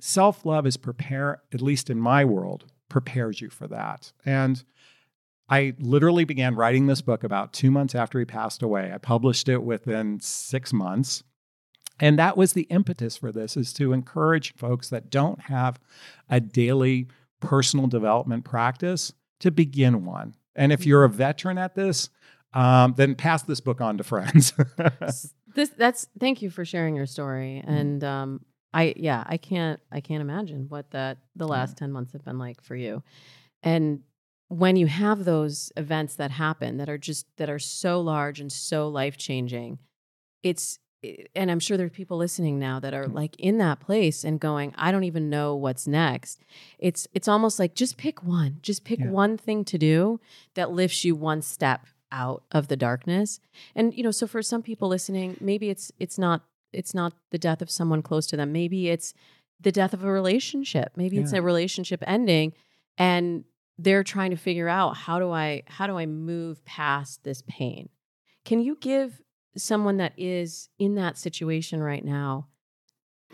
Self 0.01 0.45
love 0.45 0.67
is 0.67 0.77
prepare, 0.77 1.43
at 1.53 1.63
least 1.63 1.91
in 1.91 1.99
my 1.99 2.25
world, 2.25 2.65
prepares 2.89 3.41
you 3.41 3.51
for 3.51 3.67
that. 3.69 4.13
And 4.25 4.63
I 5.49 5.75
literally 5.79 6.25
began 6.25 6.55
writing 6.55 6.87
this 6.87 7.03
book 7.03 7.25
about 7.25 7.53
two 7.53 7.71
months 7.71 7.95
after 7.95 8.19
he 8.19 8.25
passed 8.25 8.63
away. 8.63 8.93
I 8.95 8.99
published 8.99 9.49
it 9.49 9.63
within 9.63 10.21
six 10.21 10.73
months. 10.73 11.25
And 11.99 12.19
that 12.19 12.37
was 12.37 12.55
the 12.55 12.63
impetus 12.63 13.17
for 13.17 13.31
this 13.31 13.57
is 13.57 13.73
to 13.75 13.93
encourage 13.93 14.55
folks 14.55 14.89
that 14.89 15.11
don't 15.11 15.41
have 15.43 15.79
a 16.31 16.41
daily 16.41 17.09
personal 17.41 17.89
development 17.89 18.45
practice 18.45 19.13
to 19.41 19.51
begin 19.51 20.05
one. 20.05 20.35
And 20.55 20.73
if 20.73 20.87
you're 20.87 21.05
a 21.05 21.11
veteran 21.11 21.59
at 21.59 21.75
this, 21.75 22.09
um, 22.55 22.95
then 22.97 23.15
pass 23.15 23.43
this 23.43 23.61
book 23.61 23.81
on 23.81 23.99
to 23.99 24.05
friends. 24.05 24.55
This 25.53 25.71
that's 25.71 26.07
thank 26.21 26.43
you 26.43 26.49
for 26.51 26.65
sharing 26.65 26.95
your 26.95 27.07
story 27.07 27.61
and 27.67 28.05
um 28.05 28.45
i 28.73 28.95
yeah 28.97 29.25
i 29.27 29.37
can't 29.37 29.81
i 29.91 30.01
can't 30.01 30.21
imagine 30.21 30.67
what 30.69 30.91
that 30.91 31.19
the 31.37 31.47
last 31.49 31.77
10 31.77 31.91
months 31.93 32.13
have 32.13 32.25
been 32.25 32.39
like 32.39 32.61
for 32.63 32.77
you. 32.77 33.03
And 33.63 34.03
when 34.49 34.77
you 34.77 34.87
have 34.87 35.25
those 35.25 35.73
events 35.77 36.17
that 36.17 36.31
happen 36.33 36.77
that 36.79 36.89
are 36.89 36.99
just 36.99 37.27
that 37.37 37.49
are 37.49 37.59
so 37.59 38.01
large 38.01 38.41
and 38.41 38.51
so 38.51 38.89
life 38.89 39.17
changing 39.17 39.79
it's 40.43 40.79
eh, 41.05 41.25
and 41.37 41.51
i'm 41.51 41.61
sure 41.61 41.77
there 41.77 41.87
are 41.87 41.91
people 41.91 42.17
listening 42.17 42.59
now 42.59 42.81
that 42.81 42.93
are 42.95 43.07
like 43.07 43.37
in 43.39 43.59
that 43.59 43.79
place 43.81 44.25
and 44.25 44.41
going 44.41 44.75
i 44.77 44.91
don't 44.91 45.05
even 45.05 45.31
know 45.31 45.55
what's 45.55 45.87
next. 45.87 46.41
It's 46.79 47.07
it's 47.15 47.29
almost 47.29 47.59
like 47.59 47.75
just 47.75 47.97
pick 47.97 48.23
one 48.25 48.59
just 48.63 48.83
pick 48.85 48.99
Yeah. 49.01 49.11
one 49.11 49.37
thing 49.37 49.65
to 49.67 49.79
do 49.79 50.21
that 50.55 50.73
lifts 50.73 51.05
you 51.05 51.15
one 51.15 51.43
step 51.43 51.87
out 52.13 52.43
of 52.51 52.67
the 52.67 52.77
darkness. 52.77 53.39
And 53.77 53.95
you 53.97 54.03
know 54.03 54.11
so 54.11 54.27
for 54.27 54.43
some 54.43 54.63
people 54.63 54.89
listening 54.89 55.37
maybe 55.41 55.69
it's 55.71 55.93
it's 56.01 56.19
not 56.19 56.43
it's 56.73 56.95
not 56.95 57.13
the 57.31 57.39
death 57.39 57.63
of 57.63 57.71
someone 57.71 58.03
close 58.03 58.27
to 58.29 58.37
them. 58.37 58.53
Maybe 58.53 58.89
it's 58.89 59.15
the 59.61 59.73
death 59.73 59.93
of 59.93 60.05
a 60.05 60.11
relationship. 60.11 60.93
Maybe 60.97 61.19
it's 61.19 61.33
a 61.33 61.43
relationship 61.43 62.03
ending 62.07 62.55
and 62.97 63.45
they're 63.79 64.05
trying 64.05 64.31
to 64.31 64.37
figure 64.37 64.69
out 64.69 64.97
how 64.97 65.19
do 65.19 65.31
i 65.31 65.63
how 65.67 65.87
do 65.87 65.97
i 65.99 66.07
move 66.07 66.65
past 66.65 67.25
this 67.25 67.43
pain? 67.49 67.89
Can 68.45 68.61
you 68.61 68.77
give 68.81 69.21
someone 69.57 69.99
that 69.99 70.13
is 70.17 70.69
in 70.79 70.95
that 70.95 71.19
situation 71.19 71.83
right 71.83 72.05
now 72.05 72.47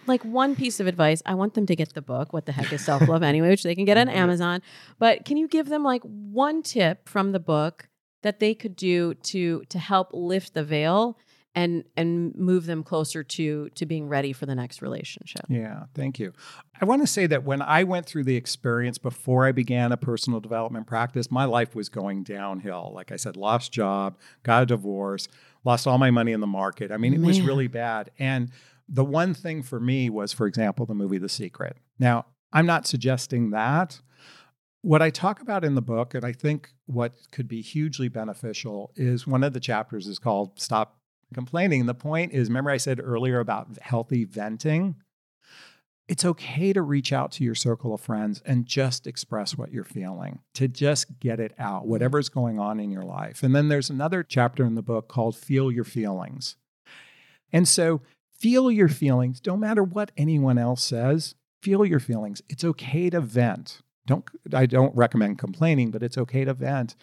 like 0.07 0.25
one 0.25 0.57
piece 0.57 0.81
of 0.81 0.87
advice? 0.87 1.23
I 1.27 1.35
want 1.35 1.55
them 1.55 1.67
to 1.67 1.77
get 1.77 1.95
the 1.95 2.03
book 2.03 2.33
what 2.33 2.47
the 2.47 2.53
heck 2.53 2.73
is 2.73 2.85
self-love 2.85 3.23
anyway 3.23 3.51
which 3.51 3.63
they 3.63 3.75
can 3.75 3.85
get 3.85 3.99
on 3.99 4.09
mm-hmm. 4.09 4.17
amazon 4.17 4.63
but 4.99 5.25
can 5.25 5.37
you 5.37 5.47
give 5.47 5.69
them 5.69 5.83
like 5.83 6.03
one 6.03 6.63
tip 6.63 7.09
from 7.09 7.33
the 7.33 7.41
book 7.41 7.89
that 8.23 8.41
they 8.41 8.55
could 8.55 8.75
do 8.75 9.15
to 9.15 9.63
to 9.69 9.79
help 9.79 10.11
lift 10.13 10.55
the 10.55 10.65
veil 10.65 11.19
and 11.57 11.85
and 11.97 12.35
move 12.37 12.67
them 12.67 12.85
closer 12.85 13.25
to 13.25 13.71
to 13.71 13.87
being 13.87 14.07
ready 14.09 14.33
for 14.33 14.47
the 14.47 14.55
next 14.55 14.83
relationship 14.83 15.45
Yeah, 15.49 15.85
thank 15.95 16.21
you. 16.21 16.33
I 16.81 16.85
want 16.85 17.03
to 17.03 17.07
say 17.07 17.27
that 17.27 17.43
when 17.43 17.63
I 17.63 17.83
went 17.83 18.07
through 18.07 18.25
the 18.25 18.37
experience 18.37 18.99
before 18.99 19.47
I 19.47 19.53
began 19.53 19.91
a 19.91 19.97
personal 19.97 20.41
development 20.41 20.87
practice, 20.87 21.31
my 21.31 21.47
life 21.47 21.75
was 21.75 21.89
going 21.89 22.23
downhill. 22.23 22.93
Like 22.95 23.11
I 23.11 23.17
said, 23.17 23.37
lost 23.37 23.73
job, 23.73 24.19
got 24.43 24.65
a 24.65 24.67
divorce, 24.67 25.27
lost 25.65 25.87
all 25.87 25.97
my 25.97 26.11
money 26.11 26.33
in 26.33 26.41
the 26.41 26.47
market. 26.47 26.93
I 26.93 26.99
mean, 26.99 27.15
it 27.15 27.21
was 27.21 27.41
really 27.41 27.67
bad. 27.67 28.11
And 28.19 28.51
the 28.89 29.05
one 29.05 29.33
thing 29.33 29.63
for 29.63 29.81
me 29.81 30.11
was, 30.11 30.33
for 30.33 30.47
example, 30.47 30.85
the 30.85 30.95
movie 30.95 31.19
The 31.19 31.29
Secret. 31.29 31.79
Now, 31.99 32.27
I'm 32.53 32.67
not 32.67 32.87
suggesting 32.87 33.51
that. 33.51 34.01
What 34.83 35.03
I 35.03 35.11
talk 35.11 35.41
about 35.41 35.65
in 35.65 35.75
the 35.75 35.83
book, 35.83 36.15
and 36.15 36.25
I 36.25 36.33
think 36.33 36.71
what 36.85 37.15
could 37.33 37.49
be 37.49 37.63
hugely 37.63 38.09
beneficial, 38.09 38.93
is 38.95 39.27
one 39.27 39.43
of 39.43 39.53
the 39.53 39.61
chapters 39.61 40.07
is 40.07 40.19
called 40.19 40.61
Stop 40.61 40.99
Complaining. 41.35 41.87
The 41.87 41.95
point 41.95 42.33
is, 42.33 42.49
remember 42.49 42.71
I 42.71 42.77
said 42.77 43.01
earlier 43.03 43.41
about 43.41 43.79
healthy 43.81 44.25
venting? 44.25 44.97
It's 46.09 46.25
okay 46.25 46.73
to 46.73 46.83
reach 46.83 47.13
out 47.13 47.33
to 47.33 47.45
your 47.45 47.57
circle 47.57 47.93
of 47.93 48.01
friends 48.01 48.41
and 48.47 48.65
just 48.65 49.09
express 49.09 49.59
what 49.59 49.73
you're 49.73 49.83
feeling, 49.83 50.39
to 50.55 50.69
just 50.69 51.19
get 51.19 51.41
it 51.41 51.53
out, 51.59 51.89
whatever's 51.89 52.29
going 52.29 52.61
on 52.61 52.79
in 52.79 52.93
your 52.93 53.03
life. 53.03 53.43
And 53.43 53.57
then 53.57 53.69
there's 53.69 53.91
another 53.91 54.23
chapter 54.23 54.65
in 54.65 54.77
the 54.77 54.83
book 54.83 55.09
called 55.09 55.35
Feel 55.35 55.73
Your 55.73 55.83
Feelings. 55.83 56.55
And 57.53 57.67
so 57.67 58.03
feel 58.33 58.71
your 58.71 58.89
feelings. 58.89 59.41
Don't 59.41 59.59
matter 59.59 59.83
what 59.83 60.13
anyone 60.17 60.59
else 60.59 60.85
says, 60.85 61.35
feel 61.61 61.85
your 61.85 62.01
feelings. 62.01 62.41
It's 62.49 62.65
okay 62.65 63.11
to 63.11 63.21
vent. 63.21 63.81
Don't 64.07 64.25
I 64.55 64.67
don't 64.67 64.95
recommend 64.95 65.39
complaining, 65.39 65.91
but 65.91 66.05
it's 66.05 66.17
okay 66.17 66.45
to 66.45 66.55
vent. 66.55 66.95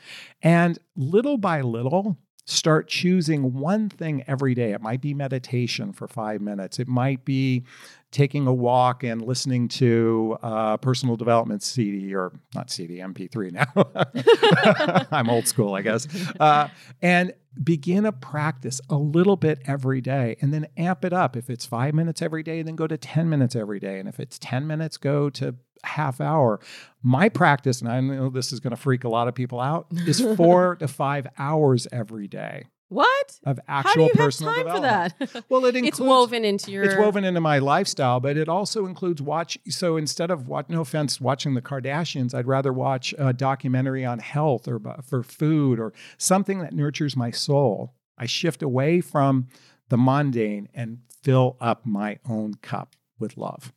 And 0.41 0.79
little 0.95 1.37
by 1.37 1.59
little, 1.59 2.17
start 2.45 2.87
choosing 2.87 3.53
one 3.53 3.89
thing 3.89 4.23
every 4.27 4.53
day. 4.53 4.73
It 4.73 4.81
might 4.81 5.01
be 5.01 5.13
meditation 5.13 5.93
for 5.93 6.07
five 6.07 6.41
minutes. 6.41 6.79
It 6.79 6.87
might 6.87 7.23
be 7.23 7.63
taking 8.11 8.45
a 8.47 8.53
walk 8.53 9.03
and 9.03 9.21
listening 9.21 9.67
to 9.67 10.37
a 10.43 10.77
personal 10.77 11.15
development 11.15 11.63
CD 11.63 12.13
or 12.13 12.31
not 12.53 12.69
CD, 12.69 12.97
MP3 12.97 13.51
now. 13.51 15.07
I'm 15.17 15.29
old 15.29 15.47
school, 15.47 15.73
I 15.73 15.81
guess. 15.81 16.07
Uh, 16.39 16.67
and 17.01 17.33
begin 17.61 18.05
a 18.05 18.11
practice 18.11 18.81
a 18.89 18.95
little 18.95 19.35
bit 19.35 19.61
every 19.65 20.01
day 20.01 20.37
and 20.41 20.53
then 20.53 20.67
amp 20.77 21.05
it 21.05 21.13
up. 21.13 21.35
If 21.37 21.49
it's 21.49 21.65
five 21.65 21.93
minutes 21.93 22.21
every 22.21 22.43
day, 22.43 22.61
then 22.61 22.75
go 22.75 22.87
to 22.87 22.97
10 22.97 23.29
minutes 23.29 23.55
every 23.55 23.79
day. 23.79 23.99
And 23.99 24.09
if 24.09 24.19
it's 24.19 24.37
10 24.39 24.67
minutes, 24.67 24.97
go 24.97 25.29
to 25.31 25.55
half 25.83 26.21
hour. 26.21 26.59
My 27.01 27.29
practice, 27.29 27.81
and 27.81 27.91
I 27.91 27.99
know 27.99 28.29
this 28.29 28.51
is 28.53 28.59
going 28.59 28.71
to 28.71 28.77
freak 28.81 29.03
a 29.03 29.09
lot 29.09 29.27
of 29.27 29.35
people 29.35 29.59
out, 29.59 29.87
is 30.07 30.19
four 30.37 30.75
to 30.77 30.87
five 30.87 31.27
hours 31.37 31.87
every 31.91 32.27
day 32.27 32.65
What? 32.87 33.39
of 33.45 33.59
How 33.67 33.81
do 33.81 33.87
actual 33.89 34.03
you 34.03 34.09
have 34.09 34.17
personal 34.17 34.53
time 34.53 34.67
for 34.67 34.73
development. 34.75 35.33
that? 35.33 35.43
Well, 35.49 35.65
it 35.65 35.75
includes, 35.75 35.99
it's 35.99 35.99
woven 35.99 36.45
into 36.45 36.71
your. 36.71 36.83
it's 36.83 36.95
woven 36.95 37.23
into 37.25 37.41
my 37.41 37.59
lifestyle, 37.59 38.19
but 38.19 38.37
it 38.37 38.47
also 38.47 38.85
includes 38.85 39.21
watch. 39.21 39.57
So 39.69 39.97
instead 39.97 40.31
of 40.31 40.47
what, 40.47 40.69
no 40.69 40.81
offense, 40.81 41.19
watching 41.19 41.53
the 41.53 41.61
Kardashians, 41.61 42.33
I'd 42.33 42.47
rather 42.47 42.71
watch 42.71 43.13
a 43.17 43.33
documentary 43.33 44.05
on 44.05 44.19
health 44.19 44.67
or 44.67 44.79
for 45.03 45.23
food 45.23 45.79
or 45.79 45.91
something 46.17 46.59
that 46.59 46.73
nurtures 46.73 47.15
my 47.17 47.31
soul. 47.31 47.93
I 48.17 48.25
shift 48.27 48.61
away 48.63 49.01
from 49.01 49.47
the 49.89 49.97
mundane 49.97 50.69
and 50.73 50.99
fill 51.23 51.57
up 51.59 51.85
my 51.85 52.19
own 52.29 52.53
cup 52.55 52.95
with 53.19 53.37
love. 53.37 53.73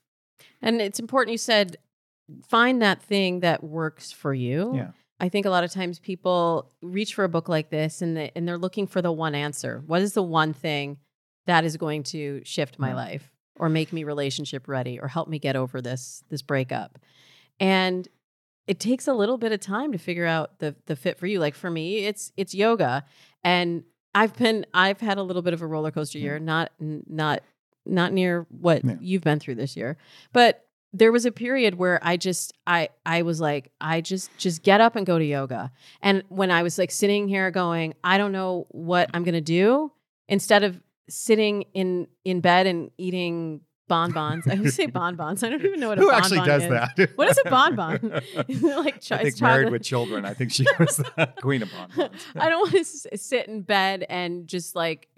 And 0.62 0.80
it's 0.80 0.98
important 0.98 1.32
you 1.32 1.38
said 1.38 1.76
find 2.46 2.82
that 2.82 3.02
thing 3.02 3.40
that 3.40 3.62
works 3.64 4.12
for 4.12 4.34
you. 4.34 4.72
Yeah. 4.74 4.90
I 5.18 5.28
think 5.30 5.46
a 5.46 5.50
lot 5.50 5.64
of 5.64 5.70
times 5.70 5.98
people 5.98 6.70
reach 6.82 7.14
for 7.14 7.24
a 7.24 7.28
book 7.28 7.48
like 7.48 7.70
this 7.70 8.02
and 8.02 8.16
they, 8.16 8.32
and 8.36 8.46
they're 8.46 8.58
looking 8.58 8.86
for 8.86 9.00
the 9.00 9.12
one 9.12 9.34
answer. 9.34 9.82
What 9.86 10.02
is 10.02 10.12
the 10.12 10.22
one 10.22 10.52
thing 10.52 10.98
that 11.46 11.64
is 11.64 11.76
going 11.76 12.02
to 12.04 12.42
shift 12.44 12.78
my 12.78 12.92
life 12.94 13.30
or 13.58 13.68
make 13.70 13.92
me 13.92 14.04
relationship 14.04 14.68
ready 14.68 14.98
or 15.00 15.08
help 15.08 15.28
me 15.28 15.38
get 15.38 15.56
over 15.56 15.80
this 15.80 16.22
this 16.28 16.42
breakup? 16.42 16.98
And 17.58 18.06
it 18.66 18.78
takes 18.80 19.06
a 19.08 19.14
little 19.14 19.38
bit 19.38 19.52
of 19.52 19.60
time 19.60 19.92
to 19.92 19.98
figure 19.98 20.26
out 20.26 20.58
the 20.58 20.74
the 20.86 20.96
fit 20.96 21.18
for 21.18 21.26
you. 21.26 21.38
Like 21.38 21.54
for 21.54 21.70
me, 21.70 22.04
it's 22.04 22.32
it's 22.36 22.52
yoga 22.54 23.04
and 23.42 23.84
I've 24.14 24.36
been 24.36 24.66
I've 24.74 25.00
had 25.00 25.16
a 25.18 25.22
little 25.22 25.42
bit 25.42 25.54
of 25.54 25.62
a 25.62 25.66
roller 25.66 25.90
coaster 25.92 26.18
year, 26.18 26.38
not 26.38 26.72
n- 26.80 27.04
not 27.08 27.42
not 27.86 28.12
near 28.12 28.46
what 28.50 28.84
Yeah. 28.84 28.96
you've 29.00 29.22
been 29.22 29.38
through 29.38 29.54
this 29.54 29.76
year. 29.76 29.96
But 30.32 30.65
there 30.92 31.12
was 31.12 31.26
a 31.26 31.32
period 31.32 31.74
where 31.74 32.00
I 32.02 32.16
just 32.16 32.52
I 32.66 32.88
I 33.04 33.22
was 33.22 33.40
like 33.40 33.70
I 33.80 34.00
just 34.00 34.36
just 34.38 34.62
get 34.62 34.80
up 34.80 34.96
and 34.96 35.04
go 35.04 35.18
to 35.18 35.24
yoga. 35.24 35.72
And 36.00 36.22
when 36.28 36.50
I 36.50 36.62
was 36.62 36.78
like 36.78 36.90
sitting 36.90 37.28
here 37.28 37.50
going, 37.50 37.94
I 38.02 38.18
don't 38.18 38.32
know 38.32 38.66
what 38.70 39.10
I'm 39.12 39.24
going 39.24 39.34
to 39.34 39.40
do 39.40 39.92
instead 40.28 40.64
of 40.64 40.80
sitting 41.08 41.64
in 41.74 42.08
in 42.24 42.40
bed 42.40 42.66
and 42.66 42.90
eating 42.98 43.60
bonbons. 43.88 44.46
I 44.46 44.62
say 44.66 44.86
bonbons. 44.86 45.42
I 45.42 45.48
don't 45.50 45.64
even 45.64 45.80
know 45.80 45.88
what 45.88 45.98
a 45.98 46.00
Who 46.02 46.10
bonbon 46.10 46.22
actually 46.38 46.46
does 46.46 46.62
is. 46.64 46.68
that? 46.70 47.10
What 47.16 47.28
is 47.30 47.38
a 47.44 47.50
bonbon? 47.50 48.22
Is 48.48 48.62
it 48.64 48.76
like 48.76 49.00
cho- 49.00 49.16
I 49.16 49.22
think 49.24 49.40
married 49.40 49.70
with 49.70 49.82
children. 49.82 50.24
I 50.24 50.34
think 50.34 50.52
she 50.52 50.66
was 50.78 50.96
the 50.96 51.32
queen 51.40 51.62
of 51.62 51.70
bonbons. 51.72 52.20
I 52.34 52.48
don't 52.48 52.60
want 52.60 52.72
to 52.72 52.80
s- 52.80 53.06
sit 53.16 53.46
in 53.48 53.62
bed 53.62 54.04
and 54.08 54.46
just 54.46 54.74
like 54.74 55.08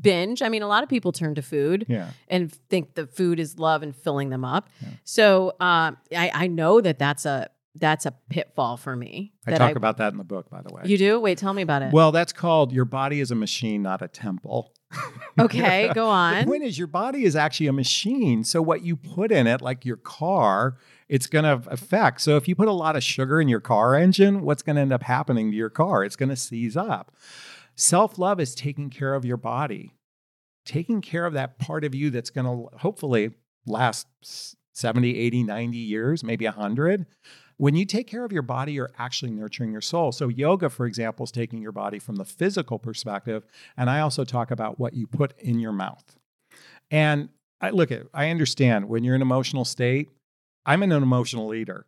binge. 0.00 0.42
I 0.42 0.48
mean, 0.48 0.62
a 0.62 0.68
lot 0.68 0.82
of 0.82 0.88
people 0.88 1.12
turn 1.12 1.34
to 1.36 1.42
food 1.42 1.86
Yeah. 1.88 2.10
and 2.28 2.52
think 2.68 2.94
the 2.94 3.06
food 3.06 3.40
is 3.40 3.58
love 3.58 3.82
and 3.82 3.94
filling 3.94 4.30
them 4.30 4.44
up. 4.44 4.68
Yeah. 4.80 4.88
So 5.04 5.48
um, 5.60 5.96
I, 6.14 6.30
I 6.34 6.46
know 6.46 6.80
that 6.80 6.98
that's 6.98 7.24
a 7.26 7.48
that's 7.76 8.06
a 8.06 8.12
pitfall 8.30 8.76
for 8.76 8.94
me. 8.94 9.32
I 9.48 9.56
talk 9.56 9.74
about 9.74 9.96
that 9.96 10.12
in 10.12 10.18
the 10.18 10.22
book, 10.24 10.48
by 10.48 10.62
the 10.62 10.72
way. 10.72 10.82
You 10.84 10.96
do? 10.96 11.18
Wait, 11.18 11.38
tell 11.38 11.52
me 11.52 11.62
about 11.62 11.82
it. 11.82 11.92
Well, 11.92 12.12
that's 12.12 12.32
called 12.32 12.70
Your 12.72 12.84
Body 12.84 13.18
is 13.18 13.32
a 13.32 13.34
Machine, 13.34 13.82
Not 13.82 14.00
a 14.00 14.06
Temple. 14.06 14.72
okay, 15.38 15.90
go 15.94 16.08
on. 16.08 16.40
The 16.40 16.46
point 16.46 16.62
is, 16.62 16.78
your 16.78 16.86
body 16.86 17.24
is 17.24 17.36
actually 17.36 17.66
a 17.66 17.72
machine. 17.72 18.44
So, 18.44 18.62
what 18.62 18.82
you 18.82 18.96
put 18.96 19.32
in 19.32 19.46
it, 19.46 19.60
like 19.60 19.84
your 19.84 19.96
car, 19.96 20.76
it's 21.08 21.26
going 21.26 21.44
to 21.44 21.68
affect. 21.70 22.20
So, 22.20 22.36
if 22.36 22.48
you 22.48 22.54
put 22.54 22.68
a 22.68 22.72
lot 22.72 22.96
of 22.96 23.02
sugar 23.02 23.40
in 23.40 23.48
your 23.48 23.60
car 23.60 23.94
engine, 23.94 24.42
what's 24.42 24.62
going 24.62 24.76
to 24.76 24.82
end 24.82 24.92
up 24.92 25.02
happening 25.02 25.50
to 25.50 25.56
your 25.56 25.70
car? 25.70 26.04
It's 26.04 26.16
going 26.16 26.28
to 26.28 26.36
seize 26.36 26.76
up. 26.76 27.12
Self 27.76 28.18
love 28.18 28.40
is 28.40 28.54
taking 28.54 28.90
care 28.90 29.14
of 29.14 29.24
your 29.24 29.36
body, 29.36 29.92
taking 30.64 31.00
care 31.00 31.26
of 31.26 31.32
that 31.34 31.58
part 31.58 31.84
of 31.84 31.94
you 31.94 32.10
that's 32.10 32.30
going 32.30 32.46
to 32.46 32.76
hopefully 32.78 33.32
last 33.66 34.06
s- 34.22 34.56
70, 34.74 35.16
80, 35.18 35.42
90 35.44 35.78
years, 35.78 36.24
maybe 36.24 36.44
100. 36.44 37.06
When 37.56 37.74
you 37.74 37.84
take 37.84 38.06
care 38.06 38.24
of 38.24 38.32
your 38.32 38.42
body, 38.42 38.72
you're 38.72 38.90
actually 38.98 39.30
nurturing 39.30 39.72
your 39.72 39.80
soul. 39.80 40.12
So, 40.12 40.28
yoga, 40.28 40.68
for 40.70 40.86
example, 40.86 41.24
is 41.24 41.30
taking 41.30 41.62
your 41.62 41.72
body 41.72 41.98
from 41.98 42.16
the 42.16 42.24
physical 42.24 42.78
perspective. 42.78 43.44
And 43.76 43.88
I 43.88 44.00
also 44.00 44.24
talk 44.24 44.50
about 44.50 44.78
what 44.78 44.94
you 44.94 45.06
put 45.06 45.38
in 45.38 45.60
your 45.60 45.72
mouth. 45.72 46.16
And 46.90 47.28
I 47.60 47.70
look 47.70 47.92
at, 47.92 48.02
I 48.12 48.30
understand 48.30 48.88
when 48.88 49.04
you're 49.04 49.14
in 49.14 49.22
an 49.22 49.26
emotional 49.26 49.64
state, 49.64 50.10
I'm 50.66 50.82
an 50.82 50.92
emotional 50.92 51.54
eater. 51.54 51.86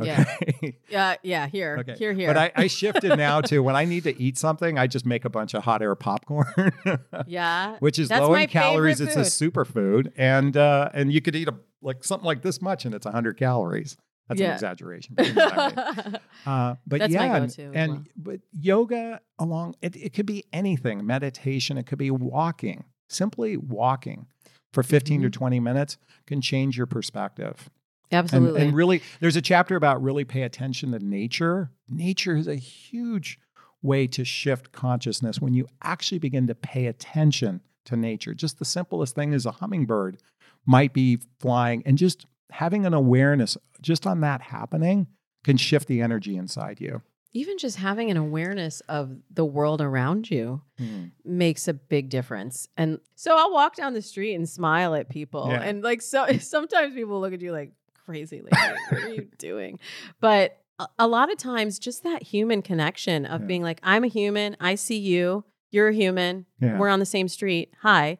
Yeah. 0.00 0.24
Okay. 0.42 0.78
Yeah, 0.88 1.16
yeah. 1.22 1.46
Here, 1.48 1.78
okay. 1.80 1.96
here, 1.98 2.12
here. 2.14 2.28
But 2.28 2.36
I, 2.38 2.52
I 2.54 2.66
shifted 2.66 3.18
now 3.18 3.40
to 3.42 3.58
when 3.62 3.76
I 3.76 3.84
need 3.84 4.04
to 4.04 4.20
eat 4.20 4.38
something, 4.38 4.78
I 4.78 4.86
just 4.86 5.04
make 5.04 5.24
a 5.24 5.28
bunch 5.28 5.52
of 5.54 5.64
hot 5.64 5.82
air 5.82 5.94
popcorn. 5.94 6.72
yeah, 7.26 7.76
Which 7.80 7.98
is 7.98 8.08
That's 8.08 8.22
low 8.22 8.34
in 8.34 8.48
calories. 8.48 9.00
It's 9.00 9.16
a 9.16 9.20
superfood, 9.20 10.12
and 10.16 10.56
uh, 10.56 10.88
and 10.94 11.12
you 11.12 11.20
could 11.20 11.36
eat 11.36 11.48
a 11.48 11.54
like 11.82 12.04
something 12.04 12.26
like 12.26 12.42
this 12.42 12.62
much, 12.62 12.84
and 12.86 12.94
it's 12.94 13.06
hundred 13.06 13.36
calories. 13.36 13.96
That's 14.28 14.40
Yeah. 14.40 14.48
an 14.48 14.54
exaggeration. 14.54 15.14
But, 15.16 15.26
you 15.26 15.34
know 15.34 15.48
I 15.50 16.02
mean. 16.06 16.16
Uh, 16.46 16.74
but 16.86 17.00
That's 17.00 17.12
yeah, 17.12 17.36
and- 17.36 17.58
and 17.76 17.92
well. 17.92 18.04
but 18.16 18.40
yoga 18.52 19.20
along 19.38 19.74
it, 19.82 19.96
it 19.96 20.12
could 20.14 20.26
be 20.26 20.44
anything, 20.52 21.04
meditation, 21.06 21.76
it 21.78 21.86
could 21.86 21.98
be 21.98 22.10
walking. 22.10 22.84
Simply 23.08 23.56
walking 23.56 24.26
for 24.72 24.82
15 24.82 25.22
to 25.22 25.28
Mhm. 25.28 25.32
20 25.32 25.60
minutes 25.60 25.96
can 26.26 26.40
change 26.40 26.76
your 26.76 26.86
perspective. 26.86 27.70
And, 28.10 28.18
Absolutely. 28.24 28.62
and 28.62 28.74
really, 28.74 29.02
there's 29.20 29.36
a 29.36 29.42
chapter 29.42 29.76
about 29.76 30.02
really 30.02 30.24
pay 30.24 30.42
attention 30.42 30.92
to 30.92 30.98
nature. 30.98 31.70
Nature 31.88 32.36
is 32.36 32.46
a 32.46 32.54
huge 32.56 33.38
way 33.82 34.06
to 34.08 34.24
shift 34.24 34.72
consciousness 34.72 35.40
when 35.40 35.54
you 35.54 35.66
actually 35.82 36.18
begin 36.18 36.46
to 36.46 36.54
pay 36.54 36.86
attention 36.86 37.60
to 37.84 37.96
nature. 37.96 38.34
Just 38.34 38.58
the 38.58 38.64
simplest 38.64 39.14
thing 39.14 39.32
is 39.32 39.44
a 39.46 39.52
hummingbird 39.52 40.18
might 40.66 40.92
be 40.92 41.18
flying, 41.40 41.82
and 41.86 41.96
just 41.98 42.26
having 42.50 42.86
an 42.86 42.94
awareness 42.94 43.56
just 43.80 44.06
on 44.06 44.20
that 44.20 44.40
happening 44.42 45.06
can 45.44 45.56
shift 45.56 45.88
the 45.88 46.00
energy 46.00 46.36
inside 46.36 46.80
you. 46.80 47.02
Even 47.32 47.58
just 47.58 47.76
having 47.76 48.10
an 48.10 48.16
awareness 48.16 48.80
of 48.88 49.16
the 49.30 49.44
world 49.44 49.80
around 49.80 50.30
you 50.30 50.62
hmm. 50.78 51.06
makes 51.24 51.68
a 51.68 51.74
big 51.74 52.08
difference. 52.08 52.68
And 52.76 53.00
so 53.14 53.36
I'll 53.36 53.52
walk 53.52 53.76
down 53.76 53.92
the 53.92 54.02
street 54.02 54.34
and 54.34 54.48
smile 54.48 54.94
at 54.94 55.08
people. 55.08 55.48
Yeah. 55.50 55.62
And 55.62 55.82
like 55.82 56.00
so 56.02 56.26
sometimes 56.40 56.94
people 56.94 57.20
look 57.20 57.32
at 57.34 57.40
you 57.42 57.52
like 57.52 57.72
crazy 58.06 58.40
lady, 58.40 58.56
what 58.88 59.02
are 59.02 59.08
you 59.10 59.28
doing? 59.38 59.78
But 60.20 60.58
a, 60.78 60.88
a 61.00 61.06
lot 61.06 61.30
of 61.30 61.36
times 61.36 61.78
just 61.78 62.02
that 62.04 62.22
human 62.22 62.62
connection 62.62 63.26
of 63.26 63.42
Yeah. 63.42 63.46
being 63.46 63.62
like, 63.62 63.80
I'm 63.82 64.04
a 64.04 64.08
human, 64.08 64.56
I 64.60 64.74
see 64.76 64.98
you, 64.98 65.44
you're 65.70 65.88
a 65.88 65.94
human, 65.94 66.46
Yeah. 66.60 66.78
we're 66.78 66.88
on 66.88 66.98
the 66.98 67.06
same 67.06 67.28
street. 67.28 67.74
Hi. 67.82 68.18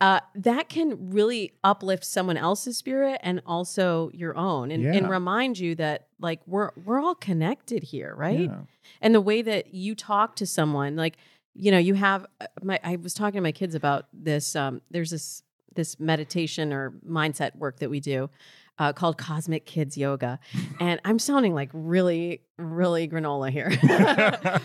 Uh, 0.00 0.20
that 0.34 0.68
can 0.68 1.10
really 1.10 1.52
uplift 1.64 2.04
someone 2.04 2.36
else's 2.36 2.76
spirit 2.76 3.20
and 3.24 3.42
also 3.44 4.10
your 4.14 4.36
own 4.36 4.70
and, 4.70 4.84
and 4.94 5.10
remind 5.10 5.58
you 5.58 5.74
that 5.74 6.06
like 6.20 6.40
we're 6.46 6.70
we're 6.84 7.00
all 7.00 7.16
connected 7.16 7.82
here, 7.82 8.14
right? 8.16 8.48
Yeah. 8.48 8.60
and 9.00 9.12
the 9.12 9.20
way 9.20 9.42
that 9.42 9.74
you 9.74 9.96
talk 9.96 10.36
to 10.36 10.46
someone 10.46 10.94
like 10.94 11.16
you 11.54 11.72
know 11.72 11.78
you 11.78 11.94
have 11.94 12.24
uh, 12.40 12.46
my 12.62 12.78
i 12.84 12.94
was 12.96 13.12
talking 13.14 13.38
to 13.38 13.42
my 13.42 13.50
kids 13.52 13.74
about 13.74 14.06
this 14.12 14.54
um 14.54 14.80
there's 14.92 15.10
this 15.10 15.42
this 15.74 15.98
meditation 15.98 16.72
or 16.72 16.92
mindset 17.08 17.56
work 17.56 17.80
that 17.80 17.90
we 17.90 17.98
do 18.00 18.30
uh, 18.78 18.92
called 18.92 19.18
cosmic 19.18 19.66
kids 19.66 19.96
yoga 19.98 20.38
and 20.80 21.00
i'm 21.04 21.18
sounding 21.18 21.54
like 21.54 21.70
really 21.72 22.40
really 22.58 23.08
granola 23.08 23.50
here 23.50 23.70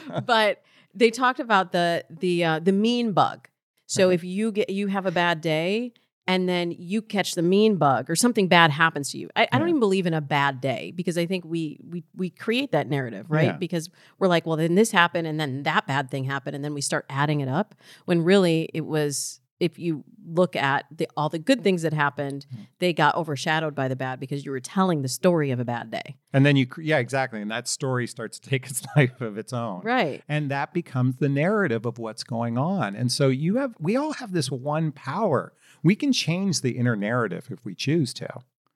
but 0.25 0.61
they 0.93 1.09
talked 1.09 1.39
about 1.39 1.71
the 1.71 2.05
the 2.09 2.43
uh, 2.45 2.59
the 2.59 2.71
mean 2.71 3.11
bug 3.11 3.47
so 3.85 4.09
if 4.09 4.23
you 4.23 4.51
get 4.51 4.69
you 4.69 4.87
have 4.87 5.05
a 5.05 5.11
bad 5.11 5.41
day 5.41 5.93
and 6.25 6.47
then 6.47 6.71
you 6.71 7.01
catch 7.01 7.35
the 7.35 7.41
mean 7.41 7.75
bug 7.75 8.09
or 8.09 8.15
something 8.15 8.47
bad 8.47 8.71
happens 8.71 9.11
to 9.11 9.17
you. 9.17 9.29
I, 9.35 9.47
I 9.51 9.59
don't 9.59 9.67
even 9.67 9.79
believe 9.79 10.05
in 10.05 10.13
a 10.13 10.21
bad 10.21 10.61
day 10.61 10.93
because 10.95 11.17
I 11.17 11.25
think 11.25 11.43
we 11.43 11.79
we 11.87 12.03
we 12.15 12.29
create 12.29 12.71
that 12.71 12.87
narrative, 12.87 13.25
right? 13.29 13.47
Yeah. 13.47 13.57
Because 13.57 13.89
we're 14.19 14.27
like, 14.27 14.45
well, 14.45 14.55
then 14.55 14.75
this 14.75 14.91
happened 14.91 15.27
and 15.27 15.39
then 15.39 15.63
that 15.63 15.85
bad 15.85 16.09
thing 16.09 16.23
happened 16.23 16.55
and 16.55 16.63
then 16.63 16.73
we 16.73 16.81
start 16.81 17.05
adding 17.09 17.41
it 17.41 17.49
up 17.49 17.75
when 18.05 18.23
really 18.23 18.69
it 18.73 18.85
was 18.85 19.41
if 19.63 19.79
you 19.79 20.03
look 20.25 20.55
at 20.55 20.85
the, 20.95 21.07
all 21.17 21.29
the 21.29 21.39
good 21.39 21.63
things 21.63 21.81
that 21.83 21.93
happened, 21.93 22.45
Mm-hmm. 22.53 22.63
they 22.79 22.93
got 22.93 23.15
overshadowed 23.15 23.75
by 23.75 23.87
the 23.87 23.95
bad 23.95 24.19
because 24.19 24.43
you 24.45 24.51
were 24.51 24.59
telling 24.59 25.01
the 25.01 25.07
story 25.07 25.51
of 25.51 25.59
a 25.59 25.65
bad 25.65 25.91
day. 25.91 26.15
And 26.33 26.45
then 26.45 26.55
you, 26.55 26.67
yeah, 26.77 26.97
exactly. 26.97 27.41
And 27.41 27.49
that 27.51 27.67
story 27.67 28.05
starts 28.07 28.39
to 28.39 28.49
take 28.49 28.67
its 28.69 28.81
life 28.95 29.19
of 29.21 29.37
its 29.37 29.53
own. 29.53 29.81
Right. 29.83 30.21
And 30.27 30.49
that 30.51 30.73
becomes 30.73 31.17
the 31.17 31.29
narrative 31.29 31.85
of 31.85 31.97
what's 31.97 32.23
going 32.23 32.57
on. 32.57 32.95
And 32.95 33.11
so 33.11 33.27
you 33.29 33.55
have, 33.57 33.73
we 33.79 33.95
all 33.95 34.13
have 34.13 34.31
this 34.33 34.49
one 34.51 34.91
power. 34.91 35.53
We 35.83 35.95
can 35.95 36.11
change 36.13 36.61
the 36.61 36.71
inner 36.71 36.95
narrative 36.95 37.47
if 37.51 37.63
we 37.65 37.75
choose 37.75 38.13
to. 38.15 38.29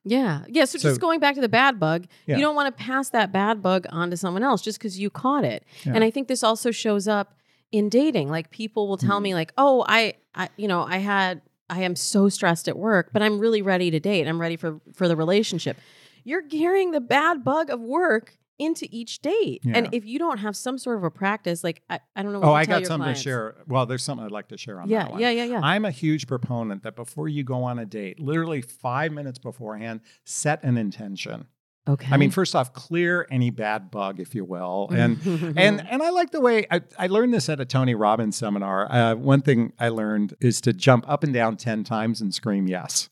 Yeah. 0.04 0.44
Yeah. 0.48 0.64
So, 0.64 0.78
So- 0.78 0.88
just 0.90 1.00
going 1.00 1.20
back 1.20 1.34
to 1.34 1.40
the 1.40 1.48
bad 1.48 1.78
bug, 1.80 2.06
Yeah. 2.26 2.36
you 2.36 2.42
don't 2.42 2.54
want 2.54 2.74
to 2.76 2.84
pass 2.84 3.10
that 3.10 3.32
bad 3.32 3.62
bug 3.62 3.86
on 3.90 4.10
to 4.10 4.16
someone 4.16 4.42
else 4.42 4.62
just 4.62 4.78
because 4.78 4.98
you 4.98 5.10
caught 5.10 5.44
it. 5.44 5.64
Yeah. 5.84 5.92
And 5.94 6.04
I 6.04 6.10
think 6.10 6.28
this 6.28 6.42
also 6.42 6.70
shows 6.70 7.06
up 7.08 7.34
in 7.72 7.88
dating. 7.90 8.28
Like 8.30 8.50
people 8.50 8.88
will 8.88 8.96
tell 8.96 9.16
Mm-hmm. 9.16 9.22
me, 9.24 9.34
like, 9.34 9.52
oh, 9.58 9.84
I, 9.86 10.14
I, 10.38 10.48
you 10.56 10.68
know, 10.68 10.82
I 10.82 10.98
had, 10.98 11.42
I 11.68 11.82
am 11.82 11.96
so 11.96 12.28
stressed 12.30 12.68
at 12.68 12.78
work, 12.78 13.10
but 13.12 13.20
I'm 13.22 13.38
really 13.38 13.60
ready 13.60 13.90
to 13.90 14.00
date. 14.00 14.26
I'm 14.26 14.40
ready 14.40 14.56
for 14.56 14.80
for 14.94 15.06
the 15.08 15.16
relationship. 15.16 15.76
You're 16.24 16.42
carrying 16.42 16.92
the 16.92 17.00
bad 17.00 17.44
bug 17.44 17.68
of 17.68 17.80
work 17.80 18.38
into 18.58 18.88
each 18.90 19.20
date. 19.20 19.60
Yeah. 19.62 19.76
And 19.76 19.88
if 19.92 20.04
you 20.04 20.18
don't 20.18 20.38
have 20.38 20.56
some 20.56 20.78
sort 20.78 20.96
of 20.98 21.04
a 21.04 21.10
practice, 21.10 21.62
like 21.62 21.82
I, 21.88 22.00
I 22.16 22.22
don't 22.22 22.32
know 22.32 22.38
oh, 22.38 22.40
what 22.40 22.48
Oh, 22.48 22.54
I 22.54 22.64
got 22.64 22.86
something 22.86 23.04
clients. 23.04 23.20
to 23.20 23.24
share. 23.24 23.54
Well, 23.68 23.86
there's 23.86 24.02
something 24.02 24.24
I'd 24.26 24.32
like 24.32 24.48
to 24.48 24.58
share 24.58 24.80
on 24.80 24.88
Yeah, 24.88 25.04
that 25.04 25.10
one. 25.12 25.20
yeah, 25.20 25.30
yeah, 25.30 25.44
yeah. 25.44 25.60
I'm 25.62 25.84
a 25.84 25.90
huge 25.92 26.26
proponent 26.26 26.82
that 26.82 26.96
before 26.96 27.28
you 27.28 27.44
go 27.44 27.62
on 27.62 27.78
a 27.78 27.86
date, 27.86 28.18
literally 28.18 28.60
five 28.62 29.12
minutes 29.12 29.38
beforehand, 29.38 30.00
set 30.24 30.64
an 30.64 30.76
intention. 30.76 31.46
Okay. 31.88 32.08
I 32.10 32.18
mean, 32.18 32.30
first 32.30 32.54
off, 32.54 32.74
clear 32.74 33.26
any 33.30 33.50
bad 33.50 33.90
bug, 33.90 34.20
if 34.20 34.34
you 34.34 34.44
will, 34.44 34.88
and 34.92 35.18
and 35.56 35.86
and 35.88 36.02
I 36.02 36.10
like 36.10 36.30
the 36.30 36.40
way 36.40 36.66
I, 36.70 36.82
I 36.98 37.06
learned 37.06 37.32
this 37.32 37.48
at 37.48 37.60
a 37.60 37.64
Tony 37.64 37.94
Robbins 37.94 38.36
seminar. 38.36 38.92
Uh, 38.92 39.14
one 39.14 39.40
thing 39.40 39.72
I 39.78 39.88
learned 39.88 40.34
is 40.40 40.60
to 40.62 40.74
jump 40.74 41.08
up 41.08 41.24
and 41.24 41.32
down 41.32 41.56
ten 41.56 41.84
times 41.84 42.20
and 42.20 42.34
scream 42.34 42.68
yes. 42.68 43.08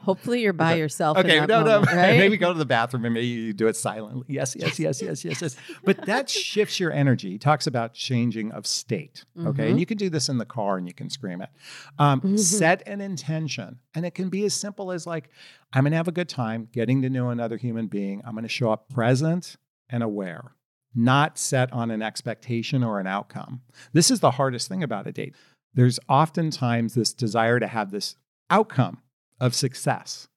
Hopefully 0.00 0.42
you're 0.42 0.52
by 0.52 0.74
yourself. 0.74 1.18
in 1.18 1.26
Okay, 1.26 1.46
no, 1.46 1.64
moment, 1.64 1.90
no, 1.90 1.96
right? 1.96 2.18
maybe 2.18 2.36
go 2.36 2.52
to 2.52 2.58
the 2.58 2.64
bathroom 2.66 3.04
and 3.04 3.14
maybe 3.14 3.26
you 3.26 3.52
do 3.52 3.66
it 3.68 3.76
silently. 3.76 4.24
Yes, 4.28 4.56
yes, 4.58 4.78
yes, 4.78 5.02
yes, 5.02 5.24
yes, 5.24 5.42
yes. 5.42 5.56
But 5.84 6.06
that 6.06 6.28
shifts 6.30 6.80
your 6.80 6.92
energy. 6.92 7.30
He 7.30 7.38
talks 7.38 7.66
about 7.66 7.94
changing 7.94 8.52
of 8.52 8.66
state. 8.66 9.24
Okay, 9.38 9.70
and 9.70 9.78
you 9.78 9.86
can 9.86 9.98
do 9.98 10.10
this 10.10 10.28
in 10.28 10.38
the 10.38 10.46
car 10.46 10.76
and 10.78 10.86
you 10.86 10.94
can 10.94 11.10
scream 11.10 11.40
it. 11.40 11.50
Um, 11.98 12.36
Set 12.38 12.86
an 12.86 13.00
intention, 13.00 13.78
and 13.94 14.06
it 14.06 14.14
can 14.14 14.28
be 14.28 14.44
as 14.44 14.54
simple 14.54 14.92
as 14.92 15.06
like, 15.06 15.30
I'm 15.72 15.84
going 15.84 15.92
to 15.92 15.96
have 15.96 16.08
a 16.08 16.12
good 16.12 16.28
time 16.28 16.68
getting 16.72 17.02
to 17.02 17.10
know 17.10 17.30
another 17.30 17.56
human 17.56 17.86
being. 17.86 18.22
I'm 18.24 18.32
going 18.32 18.42
to 18.42 18.48
show 18.48 18.70
up 18.70 18.88
present 18.88 19.56
and 19.88 20.02
aware. 20.02 20.52
Not 20.94 21.38
set 21.38 21.72
on 21.72 21.90
an 21.90 22.02
expectation 22.02 22.82
or 22.82 22.98
an 22.98 23.06
outcome. 23.06 23.60
This 23.92 24.10
is 24.10 24.20
the 24.20 24.32
hardest 24.32 24.68
thing 24.68 24.82
about 24.82 25.06
a 25.06 25.12
date. 25.12 25.34
There's 25.74 26.00
oftentimes 26.08 26.94
this 26.94 27.12
desire 27.12 27.60
to 27.60 27.66
have 27.66 27.90
this 27.90 28.16
outcome 28.50 29.02
of 29.40 29.54
success. 29.54 30.28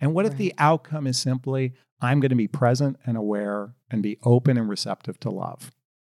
And 0.00 0.14
what 0.14 0.26
if 0.26 0.36
the 0.36 0.52
outcome 0.58 1.06
is 1.06 1.18
simply, 1.18 1.72
I'm 2.00 2.20
going 2.20 2.30
to 2.30 2.36
be 2.36 2.48
present 2.48 2.98
and 3.06 3.16
aware 3.16 3.74
and 3.90 4.02
be 4.02 4.18
open 4.22 4.58
and 4.58 4.68
receptive 4.68 5.18
to 5.20 5.30
love? 5.30 5.72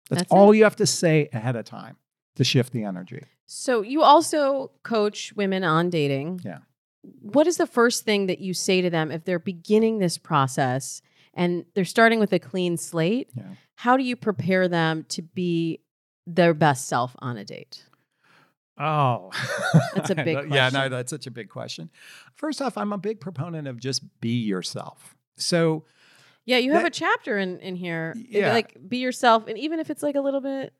That's, 0.08 0.22
That's 0.22 0.32
all 0.32 0.52
it. 0.52 0.58
you 0.58 0.64
have 0.64 0.76
to 0.76 0.86
say 0.86 1.28
ahead 1.32 1.56
of 1.56 1.64
time 1.64 1.96
to 2.36 2.44
shift 2.44 2.72
the 2.72 2.84
energy. 2.84 3.22
So 3.46 3.82
you 3.82 4.02
also 4.02 4.70
coach 4.82 5.32
women 5.34 5.64
on 5.64 5.90
dating. 5.90 6.40
Yeah. 6.44 6.58
What 7.20 7.46
is 7.46 7.58
the 7.58 7.66
first 7.66 8.04
thing 8.04 8.26
that 8.26 8.38
you 8.38 8.54
say 8.54 8.80
to 8.80 8.90
them 8.90 9.10
if 9.10 9.24
they're 9.24 9.38
beginning 9.38 9.98
this 9.98 10.16
process 10.16 11.02
and 11.34 11.66
they're 11.74 11.84
starting 11.84 12.20
with 12.20 12.32
a 12.32 12.38
clean 12.38 12.76
slate? 12.76 13.30
Yeah. 13.34 13.44
How 13.76 13.96
do 13.96 14.04
you 14.04 14.16
prepare 14.16 14.68
them 14.68 15.04
to 15.10 15.20
be 15.20 15.80
their 16.26 16.54
best 16.54 16.88
self 16.88 17.14
on 17.18 17.36
a 17.36 17.44
date? 17.44 17.84
Oh, 18.78 19.30
That's 19.94 20.10
a 20.10 20.14
big 20.24 20.52
Yeah, 20.52 20.70
no, 20.70 20.88
that's 20.88 21.10
such 21.10 21.26
a 21.26 21.30
big 21.30 21.48
question. 21.48 21.90
First 22.34 22.60
off, 22.60 22.76
I'm 22.76 22.92
a 22.92 22.98
big 22.98 23.20
proponent 23.20 23.68
of 23.68 23.78
just 23.78 24.02
be 24.20 24.42
yourself. 24.42 25.14
So, 25.36 25.84
Yeah, 26.44 26.58
you 26.58 26.72
have 26.72 26.82
That- 26.82 26.88
a 26.88 26.98
chapter 26.98 27.38
in 27.38 27.60
in 27.60 27.76
here. 27.76 28.14
Yeah. 28.16 28.52
Like 28.52 28.76
be 28.88 28.98
yourself 28.98 29.46
and 29.46 29.58
even 29.58 29.80
if 29.80 29.90
it's 29.90 30.02
like 30.02 30.16
a 30.16 30.20
little 30.20 30.40
bit 30.40 30.72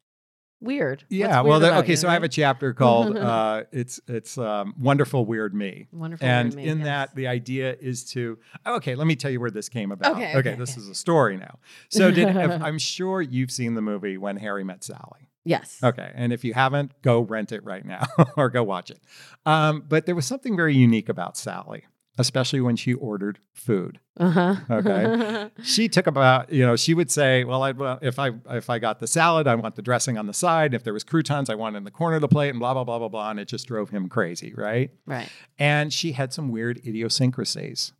weird. 0.60 1.04
Yeah, 1.08 1.42
weird 1.42 1.62
well, 1.62 1.78
okay. 1.80 1.90
you, 1.90 1.96
So 1.96 2.08
I 2.08 2.14
have 2.14 2.24
a 2.24 2.28
chapter 2.28 2.72
called 2.72 3.16
uh, 3.16 3.64
"It's 3.70 4.00
It's 4.08 4.38
um, 4.38 4.74
Wonderful 4.78 5.26
Weird 5.26 5.54
Me," 5.54 5.86
wonderful 5.92 6.26
and 6.26 6.54
weird 6.54 6.64
me, 6.64 6.70
in 6.70 6.78
yes. 6.78 6.86
that, 6.86 7.14
the 7.14 7.26
idea 7.28 7.76
is 7.80 8.04
to 8.12 8.38
okay. 8.66 8.94
Let 8.94 9.06
me 9.06 9.14
tell 9.16 9.30
you 9.30 9.40
where 9.40 9.50
this 9.50 9.68
came 9.68 9.92
about. 9.92 10.12
Okay, 10.12 10.34
okay, 10.36 10.54
this 10.54 10.72
okay. 10.72 10.80
is 10.80 10.88
a 10.88 10.94
story 10.94 11.36
now. 11.36 11.58
So, 11.90 12.10
did 12.10 12.28
I'm 12.36 12.78
sure 12.78 13.20
you've 13.22 13.50
seen 13.50 13.74
the 13.74 13.82
movie 13.82 14.16
When 14.16 14.36
Harry 14.36 14.64
Met 14.64 14.82
Sally. 14.82 15.28
Yes. 15.44 15.78
Okay. 15.82 16.10
And 16.14 16.32
if 16.32 16.44
you 16.44 16.54
haven't, 16.54 16.92
go 17.02 17.20
rent 17.20 17.52
it 17.52 17.64
right 17.64 17.84
now 17.84 18.04
or 18.36 18.48
go 18.50 18.62
watch 18.62 18.90
it. 18.90 19.00
Um, 19.44 19.84
but 19.86 20.06
there 20.06 20.14
was 20.14 20.26
something 20.26 20.56
very 20.56 20.74
unique 20.74 21.08
about 21.08 21.36
Sally, 21.36 21.84
especially 22.18 22.60
when 22.60 22.76
she 22.76 22.94
ordered 22.94 23.38
food. 23.52 24.00
Uh-huh. 24.18 24.56
Okay. 24.70 25.50
She 25.62 25.88
took 25.88 26.06
about, 26.06 26.52
you 26.52 26.64
know, 26.64 26.76
she 26.76 26.94
would 26.94 27.10
say, 27.10 27.44
well, 27.44 27.62
I'd, 27.62 27.78
well, 27.78 27.98
if 28.02 28.18
I 28.18 28.32
if 28.50 28.68
I 28.68 28.78
got 28.78 29.00
the 29.00 29.06
salad, 29.06 29.46
I 29.46 29.54
want 29.54 29.76
the 29.76 29.82
dressing 29.82 30.18
on 30.18 30.26
the 30.26 30.34
side. 30.34 30.74
If 30.74 30.84
there 30.84 30.92
was 30.92 31.04
croutons, 31.04 31.48
I 31.48 31.54
want 31.54 31.74
it 31.74 31.78
in 31.78 31.84
the 31.84 31.90
corner 31.90 32.16
of 32.16 32.22
the 32.22 32.28
plate 32.28 32.50
and 32.50 32.58
blah, 32.58 32.74
blah, 32.74 32.84
blah, 32.84 32.98
blah, 32.98 33.08
blah. 33.08 33.30
And 33.30 33.40
it 33.40 33.48
just 33.48 33.66
drove 33.66 33.90
him 33.90 34.08
crazy, 34.08 34.52
right? 34.54 34.90
right. 35.06 35.28
And 35.58 35.92
she 35.92 36.12
had 36.12 36.32
some 36.32 36.50
weird 36.50 36.78
idiosyncrasies. 36.78 37.92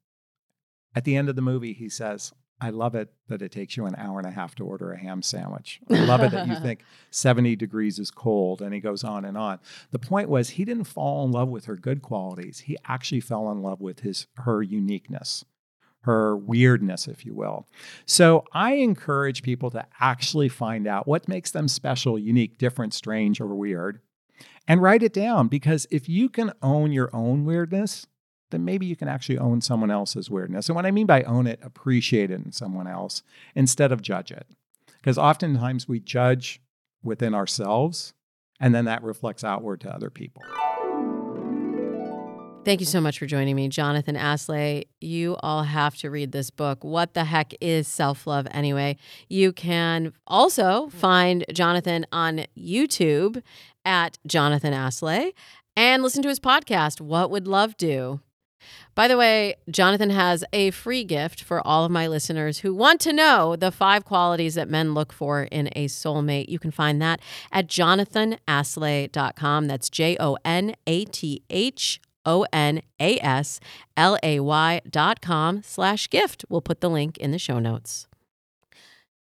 At 0.95 1.05
the 1.05 1.17
end 1.17 1.29
of 1.29 1.37
the 1.37 1.43
movie, 1.43 1.73
he 1.73 1.89
says, 1.89 2.33
I 2.65 2.71
love 2.71 2.95
it 2.95 3.13
that 3.29 3.43
it 3.43 3.53
takes 3.53 3.77
you 3.77 3.85
an 3.85 3.95
hour 3.99 4.19
and 4.19 4.27
a 4.27 4.31
half 4.31 4.55
to 4.55 4.65
order 4.65 4.91
a 4.91 4.99
ham 4.99 5.21
sandwich. 5.21 5.81
I 5.91 6.07
love 6.07 6.23
it 6.23 6.31
that 6.31 6.49
you 6.49 6.59
think 6.61 6.83
70 7.11 7.57
degrees 7.57 7.99
is 7.99 8.11
cold. 8.11 8.63
And 8.63 8.73
he 8.73 8.81
goes 8.81 9.05
on 9.05 9.27
and 9.27 9.37
on. 9.37 9.59
The 9.91 9.99
point 9.99 10.31
was, 10.31 10.51
he 10.51 10.65
didn't 10.65 10.85
fall 10.85 11.27
in 11.27 11.31
love 11.31 11.51
with 11.51 11.67
her 11.67 11.77
good 11.77 12.01
qualities. 12.01 12.61
He 12.61 12.79
actually 12.87 13.21
fell 13.21 13.51
in 13.51 13.61
love 13.61 13.83
with 13.83 14.01
his 14.01 14.29
her 14.37 14.63
uniqueness, 14.63 15.45
her 16.05 16.35
weirdness, 16.35 17.07
if 17.07 17.27
you 17.27 17.35
will. 17.35 17.69
So 18.07 18.45
I 18.55 18.77
encourage 18.77 19.43
people 19.43 19.71
to 19.73 19.85
actually 20.01 20.49
find 20.49 20.87
out 20.87 21.07
what 21.07 21.29
makes 21.29 21.51
them 21.51 21.69
special, 21.69 22.19
unique, 22.19 22.57
different, 22.57 22.95
strange, 22.95 23.43
or 23.43 23.55
weird 23.55 24.01
and 24.67 24.81
write 24.81 25.03
it 25.03 25.13
down 25.13 25.49
because 25.49 25.87
if 25.91 26.09
you 26.09 26.31
can 26.31 26.51
own 26.63 26.93
your 26.93 27.15
own 27.15 27.45
weirdness, 27.45 28.07
then 28.51 28.65
maybe 28.65 28.87
you 28.87 28.97
can 28.97 29.09
actually 29.09 29.39
own 29.39 29.61
someone 29.61 29.91
else's 29.91 30.31
weirdness. 30.31 30.69
And 30.69 30.77
what 30.77 30.87
I 30.87 30.91
mean 30.91 31.07
by 31.07 31.23
own 31.23 31.47
it, 31.47 31.61
appreciate 31.63 32.31
it 32.31 32.45
in 32.45 32.53
someone 32.53 32.87
else 32.87 33.23
instead 33.55 33.93
of 33.93 34.03
judge 34.03 34.31
it. 34.31 34.47
Because 34.99 35.19
oftentimes 35.19 35.89
we 35.89 36.01
judge 36.01 36.61
within 37.03 37.35
ourselves 37.35 38.15
and 38.61 38.75
then 38.75 38.85
that 38.87 39.03
reflects 39.03 39.45
outward 39.45 39.81
to 39.83 39.95
other 39.95 40.11
people. 40.11 40.43
Thank 42.65 42.81
you 42.81 42.87
so 42.87 42.99
much 42.99 43.19
for 43.19 43.27
joining 43.27 43.57
me, 43.57 43.69
Jonathon 43.69 44.17
Aslay. 44.17 44.85
You 45.03 45.37
all 45.41 45.65
have 45.65 45.97
to 45.97 46.11
read 46.11 46.33
this 46.33 46.49
book. 46.49 46.83
What 46.83 47.13
the 47.13 47.25
heck 47.25 47.53
is 47.61 47.87
self 47.87 48.27
love 48.27 48.47
anyway? 48.53 48.97
You 49.29 49.53
can 49.53 50.15
also 50.27 50.89
find 50.89 51.45
Jonathon 51.53 52.07
on 52.11 52.47
YouTube 52.57 53.43
at 53.85 54.19
Jonathon 54.27 54.73
Aslay 54.73 55.33
and 55.77 56.03
listen 56.03 56.23
to 56.23 56.31
his 56.31 56.41
podcast, 56.41 57.03
What 57.03 57.31
Would 57.31 57.47
Love 57.47 57.77
Do? 57.77 58.21
By 58.95 59.09
the 59.09 59.17
way, 59.17 59.57
Jonathon 59.69 60.11
has 60.11 60.45
a 60.53 60.71
free 60.71 61.03
gift 61.03 61.43
for 61.43 61.67
all 61.67 61.85
of 61.85 61.91
my 61.91 62.07
listeners 62.07 62.59
who 62.59 62.73
want 62.73 63.01
to 63.01 63.13
know 63.13 63.57
the 63.57 63.73
five 63.73 64.05
qualities 64.05 64.55
that 64.55 64.71
men 64.71 64.95
look 64.95 65.13
for 65.13 65.43
in 65.45 65.69
a 65.73 65.89
soulmate. 65.89 66.49
You 66.49 66.61
can 66.61 66.71
find 66.71 67.03
that 67.03 67.19
at 67.51 67.67
jonathonaslay.com. 67.67 69.67
That's 69.67 69.91
J 69.91 70.17
O 70.21 70.37
N 70.45 70.77
A 70.87 71.05
T 71.07 71.43
H 71.51 72.01
O 72.25 72.47
N 72.53 72.83
A 73.01 73.19
S 73.19 73.59
L 73.97 74.17
A 74.23 74.39
Y 74.39 74.81
dot 74.89 75.21
com 75.21 75.65
slash 75.65 76.09
gift. 76.09 76.45
We'll 76.49 76.61
put 76.61 76.81
the 76.81 76.91
link 76.91 77.19
in 77.19 77.33
the 77.33 77.39
show 77.39 77.59
notes. 77.59 78.07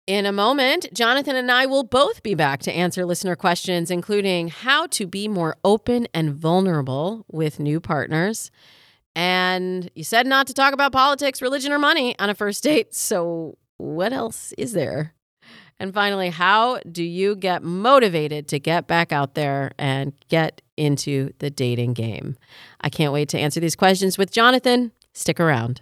In 0.05 0.27
a 0.27 0.31
moment, 0.31 0.93
Jonathon 0.93 1.35
and 1.35 1.51
I 1.51 1.65
will 1.65 1.83
both 1.83 2.21
be 2.21 2.35
back 2.35 2.61
to 2.63 2.71
answer 2.71 3.05
listener 3.05 3.35
questions, 3.35 3.89
including 3.89 4.49
how 4.49 4.85
to 4.87 5.07
be 5.07 5.27
more 5.27 5.55
open 5.63 6.07
and 6.13 6.35
vulnerable 6.35 7.25
with 7.31 7.59
new 7.59 7.79
partners. 7.79 8.51
And 9.15 9.89
you 9.95 10.03
said 10.03 10.27
not 10.27 10.47
to 10.47 10.53
talk 10.53 10.73
about 10.73 10.91
politics, 10.91 11.41
religion, 11.41 11.71
or 11.71 11.79
money 11.79 12.17
on 12.19 12.29
a 12.29 12.35
first 12.35 12.63
date. 12.63 12.93
So, 12.93 13.57
what 13.77 14.11
else 14.11 14.53
is 14.57 14.73
there? 14.73 15.13
And 15.79 15.93
finally, 15.93 16.29
how 16.29 16.79
do 16.89 17.03
you 17.03 17.35
get 17.35 17.63
motivated 17.63 18.47
to 18.49 18.59
get 18.59 18.87
back 18.87 19.11
out 19.11 19.35
there 19.35 19.71
and 19.77 20.13
get 20.29 20.61
into 20.77 21.31
the 21.39 21.49
dating 21.49 21.93
game? 21.93 22.37
I 22.79 22.89
can't 22.89 23.11
wait 23.11 23.29
to 23.29 23.39
answer 23.39 23.59
these 23.59 23.75
questions 23.75 24.17
with 24.17 24.31
Jonathon. 24.31 24.91
Stick 25.13 25.39
around. 25.39 25.81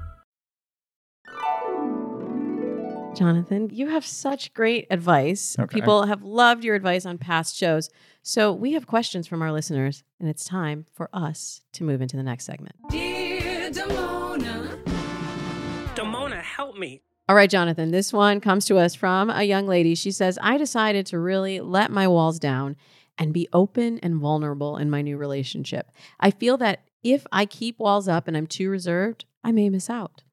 Jonathon, 3.21 3.69
you 3.71 3.89
have 3.89 4.03
such 4.03 4.51
great 4.55 4.87
advice. 4.89 5.55
Okay. 5.59 5.75
People 5.75 6.07
have 6.07 6.23
loved 6.23 6.63
your 6.63 6.73
advice 6.73 7.05
on 7.05 7.19
past 7.19 7.55
shows. 7.55 7.87
So 8.23 8.51
we 8.51 8.73
have 8.73 8.87
questions 8.87 9.27
from 9.27 9.43
our 9.43 9.51
listeners, 9.51 10.03
and 10.19 10.27
it's 10.27 10.43
time 10.43 10.87
for 10.91 11.07
us 11.13 11.61
to 11.73 11.83
move 11.83 12.01
into 12.01 12.17
the 12.17 12.23
next 12.23 12.45
segment. 12.45 12.75
Dear 12.89 13.69
Damona. 13.69 14.83
Damona, 15.93 16.41
help 16.41 16.79
me. 16.79 17.03
All 17.29 17.35
right, 17.35 17.49
Jonathon, 17.49 17.91
this 17.91 18.11
one 18.11 18.41
comes 18.41 18.65
to 18.65 18.79
us 18.79 18.95
from 18.95 19.29
a 19.29 19.43
young 19.43 19.67
lady. 19.67 19.93
She 19.93 20.09
says, 20.09 20.39
I 20.41 20.57
decided 20.57 21.05
to 21.07 21.19
really 21.19 21.59
let 21.59 21.91
my 21.91 22.07
walls 22.07 22.39
down 22.39 22.75
and 23.19 23.35
be 23.35 23.47
open 23.53 23.99
and 23.99 24.15
vulnerable 24.15 24.77
in 24.77 24.89
my 24.89 25.03
new 25.03 25.17
relationship. 25.17 25.91
I 26.19 26.31
feel 26.31 26.57
that 26.57 26.85
if 27.03 27.27
I 27.31 27.45
keep 27.45 27.77
walls 27.77 28.07
up 28.07 28.27
and 28.27 28.35
I'm 28.35 28.47
too 28.47 28.71
reserved, 28.71 29.25
I 29.43 29.51
may 29.51 29.69
miss 29.69 29.91
out. 29.91 30.23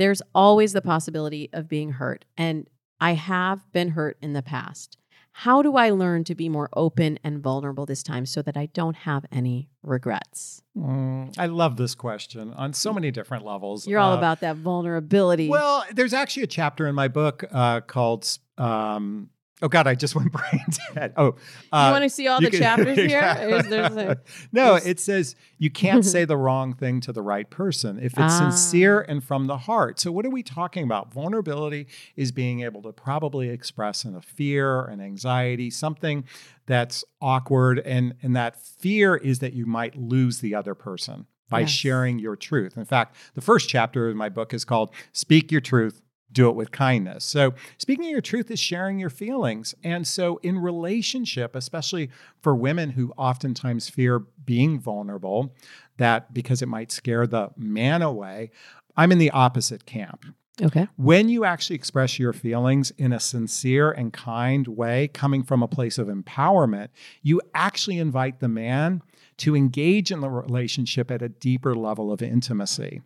There's 0.00 0.22
always 0.34 0.72
the 0.72 0.80
possibility 0.80 1.50
of 1.52 1.68
being 1.68 1.90
hurt, 1.92 2.24
and 2.38 2.66
I 3.02 3.12
have 3.12 3.70
been 3.70 3.90
hurt 3.90 4.16
in 4.22 4.32
the 4.32 4.40
past. 4.40 4.96
How 5.32 5.60
do 5.60 5.76
I 5.76 5.90
learn 5.90 6.24
to 6.24 6.34
be 6.34 6.48
more 6.48 6.70
open 6.72 7.18
and 7.22 7.42
vulnerable 7.42 7.84
this 7.84 8.02
time 8.02 8.24
so 8.24 8.40
that 8.40 8.56
I 8.56 8.64
don't 8.72 8.96
have 8.96 9.26
any 9.30 9.68
regrets? 9.82 10.62
Mm, 10.74 11.38
I 11.38 11.44
love 11.46 11.76
this 11.76 11.94
question 11.94 12.54
on 12.54 12.72
so 12.72 12.94
many 12.94 13.10
different 13.10 13.44
levels. 13.44 13.86
You're 13.86 13.98
all 13.98 14.14
Uh, 14.14 14.16
about 14.16 14.40
that 14.40 14.56
vulnerability. 14.56 15.50
Well, 15.50 15.84
there's 15.92 16.14
actually 16.14 16.44
a 16.44 16.46
chapter 16.46 16.86
in 16.86 16.94
my 16.94 17.08
book 17.08 17.44
uh, 17.52 17.82
called. 17.82 18.38
Um, 18.56 19.28
oh 19.62 19.68
God, 19.68 19.86
I 19.86 19.94
just 19.94 20.14
went 20.16 20.32
brain 20.32 20.64
dead. 20.94 21.12
Oh, 21.16 21.36
uh, 21.72 21.86
you 21.86 21.92
want 21.92 22.02
to 22.04 22.10
see 22.10 22.28
all 22.28 22.40
the 22.40 22.50
can- 22.50 22.60
chapters 22.66 22.96
here? 22.96 23.08
Yeah. 23.08 23.46
Is 23.58 23.68
there 23.68 23.84
a- 23.84 24.16
no, 24.52 24.72
there's- 24.72 24.86
it 24.86 25.00
says 25.00 25.36
you 25.58 25.70
can't 25.70 26.04
say 26.04 26.24
the 26.24 26.36
wrong 26.36 26.74
thing 26.74 27.00
to 27.02 27.12
the 27.12 27.22
right 27.22 27.48
person 27.50 27.98
if 27.98 28.18
it's 28.18 28.36
sincere 28.38 29.04
Ah. 29.06 29.10
and 29.10 29.22
from 29.24 29.46
the 29.46 29.58
heart. 29.58 30.00
So, 30.00 30.10
what 30.12 30.24
are 30.26 30.30
we 30.30 30.42
talking 30.42 30.84
about? 30.84 31.12
Vulnerability 31.12 31.86
is 32.16 32.32
being 32.32 32.60
able 32.62 32.82
to 32.82 32.92
probably 32.92 33.48
express 33.48 34.04
in 34.04 34.14
a 34.14 34.22
fear, 34.22 34.84
an 34.84 35.00
anxiety, 35.00 35.70
something 35.70 36.24
that's 36.66 37.04
awkward, 37.20 37.78
and 37.80 38.14
and 38.22 38.34
that 38.36 38.56
fear 38.60 39.16
is 39.16 39.40
that 39.40 39.52
you 39.52 39.66
might 39.66 39.96
lose 39.96 40.40
the 40.40 40.54
other 40.54 40.74
person 40.74 41.26
by 41.48 41.60
Yes. 41.60 41.70
sharing 41.70 42.18
your 42.20 42.36
truth. 42.36 42.76
In 42.76 42.84
fact, 42.84 43.16
the 43.34 43.40
first 43.40 43.68
chapter 43.68 44.08
of 44.08 44.14
my 44.16 44.28
book 44.28 44.54
is 44.54 44.64
called 44.64 44.90
"Speak 45.12 45.50
Your 45.50 45.60
Truth." 45.60 46.00
Do 46.32 46.48
it 46.48 46.54
with 46.54 46.70
kindness. 46.70 47.24
So, 47.24 47.54
speaking 47.78 48.08
your 48.08 48.20
truth 48.20 48.50
is 48.50 48.60
sharing 48.60 48.98
your 48.98 49.10
feelings. 49.10 49.74
And 49.82 50.06
so, 50.06 50.38
in 50.42 50.58
relationship, 50.58 51.56
especially 51.56 52.10
for 52.40 52.54
women 52.54 52.90
who 52.90 53.12
oftentimes 53.16 53.88
fear 53.88 54.20
being 54.44 54.78
vulnerable, 54.78 55.54
that 55.96 56.32
because 56.32 56.62
it 56.62 56.68
might 56.68 56.90
scare 56.92 57.26
the 57.26 57.50
man 57.56 58.02
away, 58.02 58.50
I'm 58.96 59.12
in 59.12 59.18
the 59.18 59.30
opposite 59.30 59.86
camp. 59.86 60.24
Okay. 60.62 60.88
When 60.96 61.28
you 61.28 61.44
actually 61.44 61.76
express 61.76 62.18
your 62.18 62.32
feelings 62.32 62.90
in 62.98 63.12
a 63.12 63.20
sincere 63.20 63.90
and 63.92 64.12
kind 64.12 64.66
way, 64.68 65.08
coming 65.08 65.42
from 65.42 65.62
a 65.62 65.68
place 65.68 65.96
of 65.96 66.08
empowerment, 66.08 66.88
you 67.22 67.40
actually 67.54 67.98
invite 67.98 68.40
the 68.40 68.48
man 68.48 69.02
to 69.38 69.56
engage 69.56 70.10
in 70.10 70.20
the 70.20 70.28
relationship 70.28 71.10
at 71.10 71.22
a 71.22 71.28
deeper 71.30 71.74
level 71.74 72.12
of 72.12 72.20
intimacy. 72.20 73.00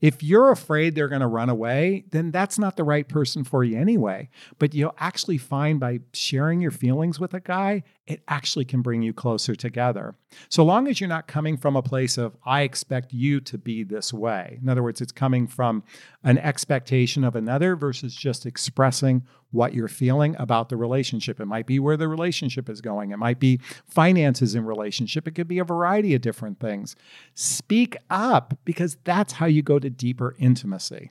If 0.00 0.22
you're 0.22 0.50
afraid 0.50 0.94
they're 0.94 1.08
going 1.08 1.20
to 1.20 1.26
run 1.26 1.48
away, 1.48 2.04
then 2.10 2.30
that's 2.30 2.58
not 2.58 2.76
the 2.76 2.84
right 2.84 3.08
person 3.08 3.44
for 3.44 3.64
you 3.64 3.78
anyway. 3.78 4.28
But 4.58 4.74
you'll 4.74 4.94
actually 4.98 5.38
find 5.38 5.80
by 5.80 6.00
sharing 6.12 6.60
your 6.60 6.70
feelings 6.70 7.18
with 7.18 7.34
a 7.34 7.40
guy, 7.40 7.82
it 8.06 8.22
actually 8.26 8.64
can 8.64 8.80
bring 8.80 9.02
you 9.02 9.12
closer 9.12 9.54
together. 9.54 10.14
So 10.48 10.64
long 10.64 10.88
as 10.88 11.00
you're 11.00 11.08
not 11.08 11.26
coming 11.26 11.56
from 11.56 11.76
a 11.76 11.82
place 11.82 12.16
of, 12.16 12.36
I 12.44 12.62
expect 12.62 13.12
you 13.12 13.40
to 13.40 13.58
be 13.58 13.82
this 13.82 14.12
way. 14.12 14.58
In 14.62 14.68
other 14.68 14.82
words, 14.82 15.00
it's 15.00 15.12
coming 15.12 15.46
from 15.46 15.82
an 16.24 16.38
expectation 16.38 17.22
of 17.22 17.36
another 17.36 17.76
versus 17.76 18.14
just 18.14 18.46
expressing 18.46 19.24
what 19.50 19.74
you're 19.74 19.88
feeling 19.88 20.36
about 20.38 20.68
the 20.68 20.76
relationship. 20.76 21.40
It 21.40 21.46
might 21.46 21.66
be 21.66 21.78
where 21.78 21.96
the 21.96 22.08
relationship 22.08 22.68
is 22.68 22.80
going, 22.80 23.12
it 23.12 23.18
might 23.18 23.40
be 23.40 23.60
finances 23.86 24.54
in 24.54 24.64
relationship, 24.64 25.26
it 25.26 25.32
could 25.32 25.48
be 25.48 25.58
a 25.58 25.64
variety 25.64 26.14
of 26.14 26.20
different 26.20 26.60
things. 26.60 26.96
Speak 27.34 27.96
up 28.10 28.58
because 28.64 28.98
that's 29.04 29.34
how 29.34 29.46
you 29.46 29.57
go 29.62 29.78
to 29.78 29.90
deeper 29.90 30.34
intimacy. 30.38 31.10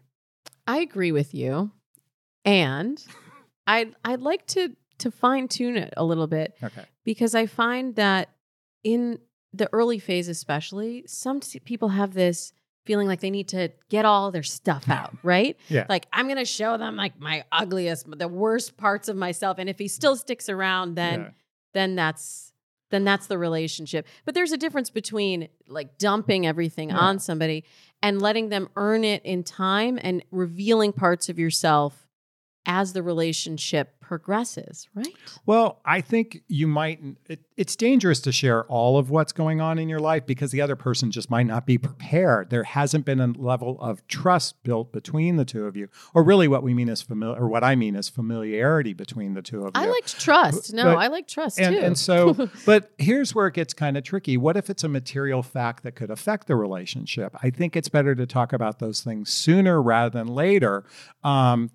I 0.66 0.78
agree 0.80 1.12
with 1.12 1.34
you. 1.34 1.72
And 2.46 3.04
I'd 3.68 3.96
I'd 4.04 4.22
like 4.22 4.46
to 4.48 4.76
to 5.00 5.12
fine 5.12 5.48
tune 5.48 5.78
it 5.78 5.94
a 5.96 6.04
little 6.04 6.28
bit 6.28 6.56
Okay. 6.64 6.84
because 7.04 7.36
I 7.36 7.46
find 7.46 7.96
that 7.96 8.30
in 8.84 9.20
the 9.54 9.70
early 9.74 10.00
phase 10.00 10.28
especially, 10.28 11.04
some 11.08 11.40
t- 11.40 11.60
people 11.60 11.90
have 11.90 12.14
this 12.14 12.52
feeling 12.86 13.08
like 13.08 13.20
they 13.20 13.30
need 13.30 13.50
to 13.50 13.70
get 13.90 14.06
all 14.06 14.32
their 14.32 14.44
stuff 14.44 14.88
out, 14.90 15.14
right? 15.24 15.58
Yeah. 15.68 15.86
Like 15.90 16.08
I'm 16.14 16.26
going 16.28 16.38
to 16.38 16.46
show 16.46 16.78
them 16.78 16.96
like 16.96 17.20
my 17.20 17.44
ugliest, 17.52 18.06
the 18.18 18.28
worst 18.30 18.78
parts 18.78 19.10
of 19.10 19.16
myself 19.18 19.58
and 19.60 19.70
if 19.70 19.78
he 19.78 19.88
still 19.90 20.16
sticks 20.16 20.48
around 20.50 20.96
then 20.96 21.20
Yeah. 21.20 21.30
then 21.74 21.96
that's 21.96 22.54
then 22.90 23.04
that's 23.04 23.28
the 23.28 23.38
relationship. 23.38 24.08
But 24.26 24.34
there's 24.36 24.52
a 24.52 24.58
difference 24.58 24.90
between 24.90 25.50
like 25.68 25.98
dumping 25.98 26.46
everything 26.48 26.90
Yeah. 26.90 26.98
on 26.98 27.20
somebody 27.20 27.64
and 28.02 28.22
letting 28.22 28.50
them 28.50 28.70
earn 28.76 29.04
it 29.04 29.24
in 29.26 29.44
time 29.44 30.00
and 30.02 30.24
revealing 30.32 30.94
parts 30.94 31.30
of 31.30 31.38
yourself 31.40 32.07
as 32.68 32.92
the 32.92 33.02
relationship 33.02 34.00
progresses, 34.02 34.88
right? 34.94 35.14
Well, 35.46 35.80
I 35.86 36.02
think 36.02 36.44
you 36.48 36.68
might, 36.68 37.02
it, 37.28 37.42
it's 37.56 37.76
dangerous 37.76 38.20
to 38.22 38.32
share 38.32 38.66
all 38.66 38.98
of 38.98 39.10
what's 39.10 39.32
going 39.32 39.60
on 39.60 39.80
in 39.80 39.90
your 39.90 40.00
life 40.00 40.26
because 40.26 40.52
the 40.52 40.62
other 40.62 40.76
person 40.76 41.10
just 41.12 41.30
might 41.30 41.46
not 41.46 41.66
be 41.66 41.78
prepared. 41.78 42.50
There 42.50 42.64
hasn't 42.64 43.06
been 43.06 43.20
a 43.20 43.28
level 43.28 43.78
of 43.82 44.06
trust 44.08 44.62
built 44.64 44.92
between 44.92 45.38
the 45.38 45.46
two 45.46 45.66
of 45.66 45.76
you. 45.76 45.88
Or 46.14 46.24
really, 46.24 46.48
what 46.48 46.62
we 46.64 46.74
mean 46.74 46.90
is 46.90 47.02
familiar, 47.02 47.42
or 47.42 47.48
what 47.48 47.64
I 47.64 47.76
mean 47.76 47.96
is 47.96 48.08
familiarity 48.10 48.94
between 48.94 49.34
the 49.34 49.42
two 49.42 49.60
of 49.60 49.68
you. 49.68 49.72
I 49.82 49.88
like 49.88 50.06
trust. 50.06 50.74
No, 50.74 50.84
But- 50.84 50.98
I 50.98 51.08
like 51.08 51.28
trust 51.28 51.60
and, 51.60 51.76
too. 51.76 51.82
and 51.82 51.98
so, 51.98 52.50
but 52.66 52.92
here's 52.98 53.34
where 53.34 53.48
it 53.48 53.54
gets 53.54 53.74
kind 53.74 53.98
of 53.98 54.04
tricky. 54.04 54.38
What 54.38 54.58
if 54.58 54.70
it's 54.70 54.84
a 54.84 54.90
material 54.90 55.42
fact 55.42 55.84
that 55.84 55.96
could 55.96 56.12
affect 56.12 56.48
the 56.48 56.56
relationship? 56.56 57.36
I 57.42 57.50
think 57.50 57.76
it's 57.76 57.90
better 57.90 58.14
to 58.16 58.26
talk 58.26 58.52
about 58.54 58.80
those 58.80 59.02
things 59.02 59.30
sooner 59.32 59.82
rather 59.82 60.10
than 60.10 60.28
later. 60.28 60.84
Um, 61.24 61.72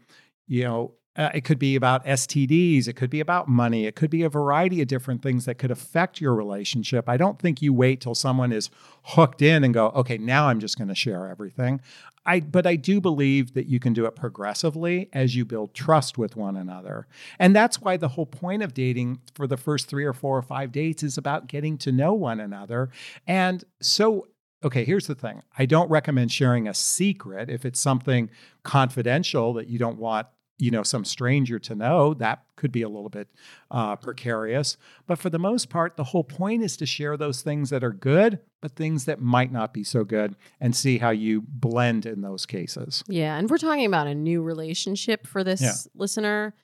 you 0.47 0.65
know, 0.65 0.95
uh, 1.15 1.29
it 1.35 1.43
could 1.45 1.59
be 1.59 1.77
about 1.77 2.05
STDs, 2.07 2.89
it 2.89 2.95
could 2.95 3.11
be 3.11 3.21
about 3.21 3.47
money, 3.47 3.87
it 3.87 3.95
could 3.95 4.11
be 4.11 4.23
a 4.23 4.31
variety 4.31 4.81
of 4.81 4.89
different 4.89 5.23
things 5.23 5.45
that 5.45 5.57
could 5.57 5.71
affect 5.71 6.21
your 6.21 6.35
relationship. 6.35 7.07
I 7.07 7.19
don't 7.19 7.39
think 7.39 7.61
you 7.61 7.75
wait 7.75 8.01
till 8.01 8.15
someone 8.15 8.51
is 8.51 8.71
hooked 9.03 9.43
in 9.43 9.63
and 9.63 9.75
go, 9.75 9.89
okay, 9.89 10.17
now 10.17 10.49
I'm 10.49 10.59
just 10.59 10.79
going 10.79 10.89
to 10.89 10.95
share 10.95 11.27
everything. 11.27 11.83
I, 12.25 12.41
but 12.41 12.67
I 12.67 12.77
do 12.77 13.01
believe 13.01 13.55
that 13.55 13.67
you 13.67 13.81
can 13.81 13.93
do 13.93 14.07
it 14.07 14.15
progressively 14.15 15.09
as 15.13 15.35
you 15.35 15.45
build 15.45 15.75
trust 15.75 16.17
with 16.17 16.37
one 16.37 16.57
another. 16.57 17.09
And 17.39 17.55
that's 17.55 17.81
why 17.81 17.97
the 17.97 18.09
whole 18.09 18.27
point 18.27 18.63
of 18.63 18.75
dating 18.75 19.21
for 19.35 19.47
the 19.47 19.57
first 19.57 19.89
three 19.89 20.05
or 20.05 20.13
four 20.13 20.39
or 20.39 20.43
five 20.43 20.73
dates 20.73 21.03
is 21.03 21.19
about 21.19 21.49
getting 21.49 21.77
to 21.79 21.93
know 21.93 22.15
one 22.15 22.41
another. 22.41 22.91
And 23.27 23.65
so, 23.81 24.29
okay, 24.65 24.85
here's 24.85 25.07
the 25.07 25.15
thing. 25.15 25.43
I 25.59 25.67
don't 25.67 25.91
recommend 25.91 26.31
sharing 26.33 26.69
a 26.69 26.75
secret. 26.75 27.51
If 27.51 27.65
it's 27.65 27.81
something 27.81 28.31
confidential 28.63 29.53
that 29.55 29.69
you 29.69 29.79
don't 29.79 29.99
want 29.99 30.27
you 30.59 30.71
know 30.71 30.83
some 30.85 31.05
stranger 31.05 31.59
to 31.59 31.75
know 31.75 32.15
that 32.15 32.45
could 32.55 32.71
be 32.71 32.83
a 32.83 32.89
little 32.89 33.09
bit 33.09 33.27
uh, 33.73 33.97
precarious. 33.97 34.77
But 35.09 35.19
for 35.19 35.29
the 35.29 35.39
most 35.39 35.71
part 35.71 35.97
the 35.97 36.05
whole 36.05 36.23
point 36.23 36.63
is 36.63 36.77
to 36.77 36.87
share 36.87 37.17
those 37.17 37.43
things 37.43 37.71
that 37.71 37.83
are 37.83 37.91
good 37.93 38.39
but 38.61 38.77
things 38.77 39.07
that 39.07 39.21
might 39.21 39.51
not 39.51 39.75
be 39.75 39.83
so 39.83 40.05
good 40.05 40.37
and 40.61 40.77
see 40.77 40.99
how 40.99 41.11
you 41.11 41.43
blend 41.49 42.07
in 42.07 42.21
those 42.21 42.47
cases. 42.47 43.03
Yeah, 43.09 43.37
and 43.37 43.51
we're 43.51 43.59
talking 43.59 43.87
about 43.87 44.07
a 44.07 44.15
new 44.15 44.41
relationship 44.41 45.27
for 45.27 45.43
this 45.43 45.61
Yeah. 45.61 45.75
listener 45.97 46.55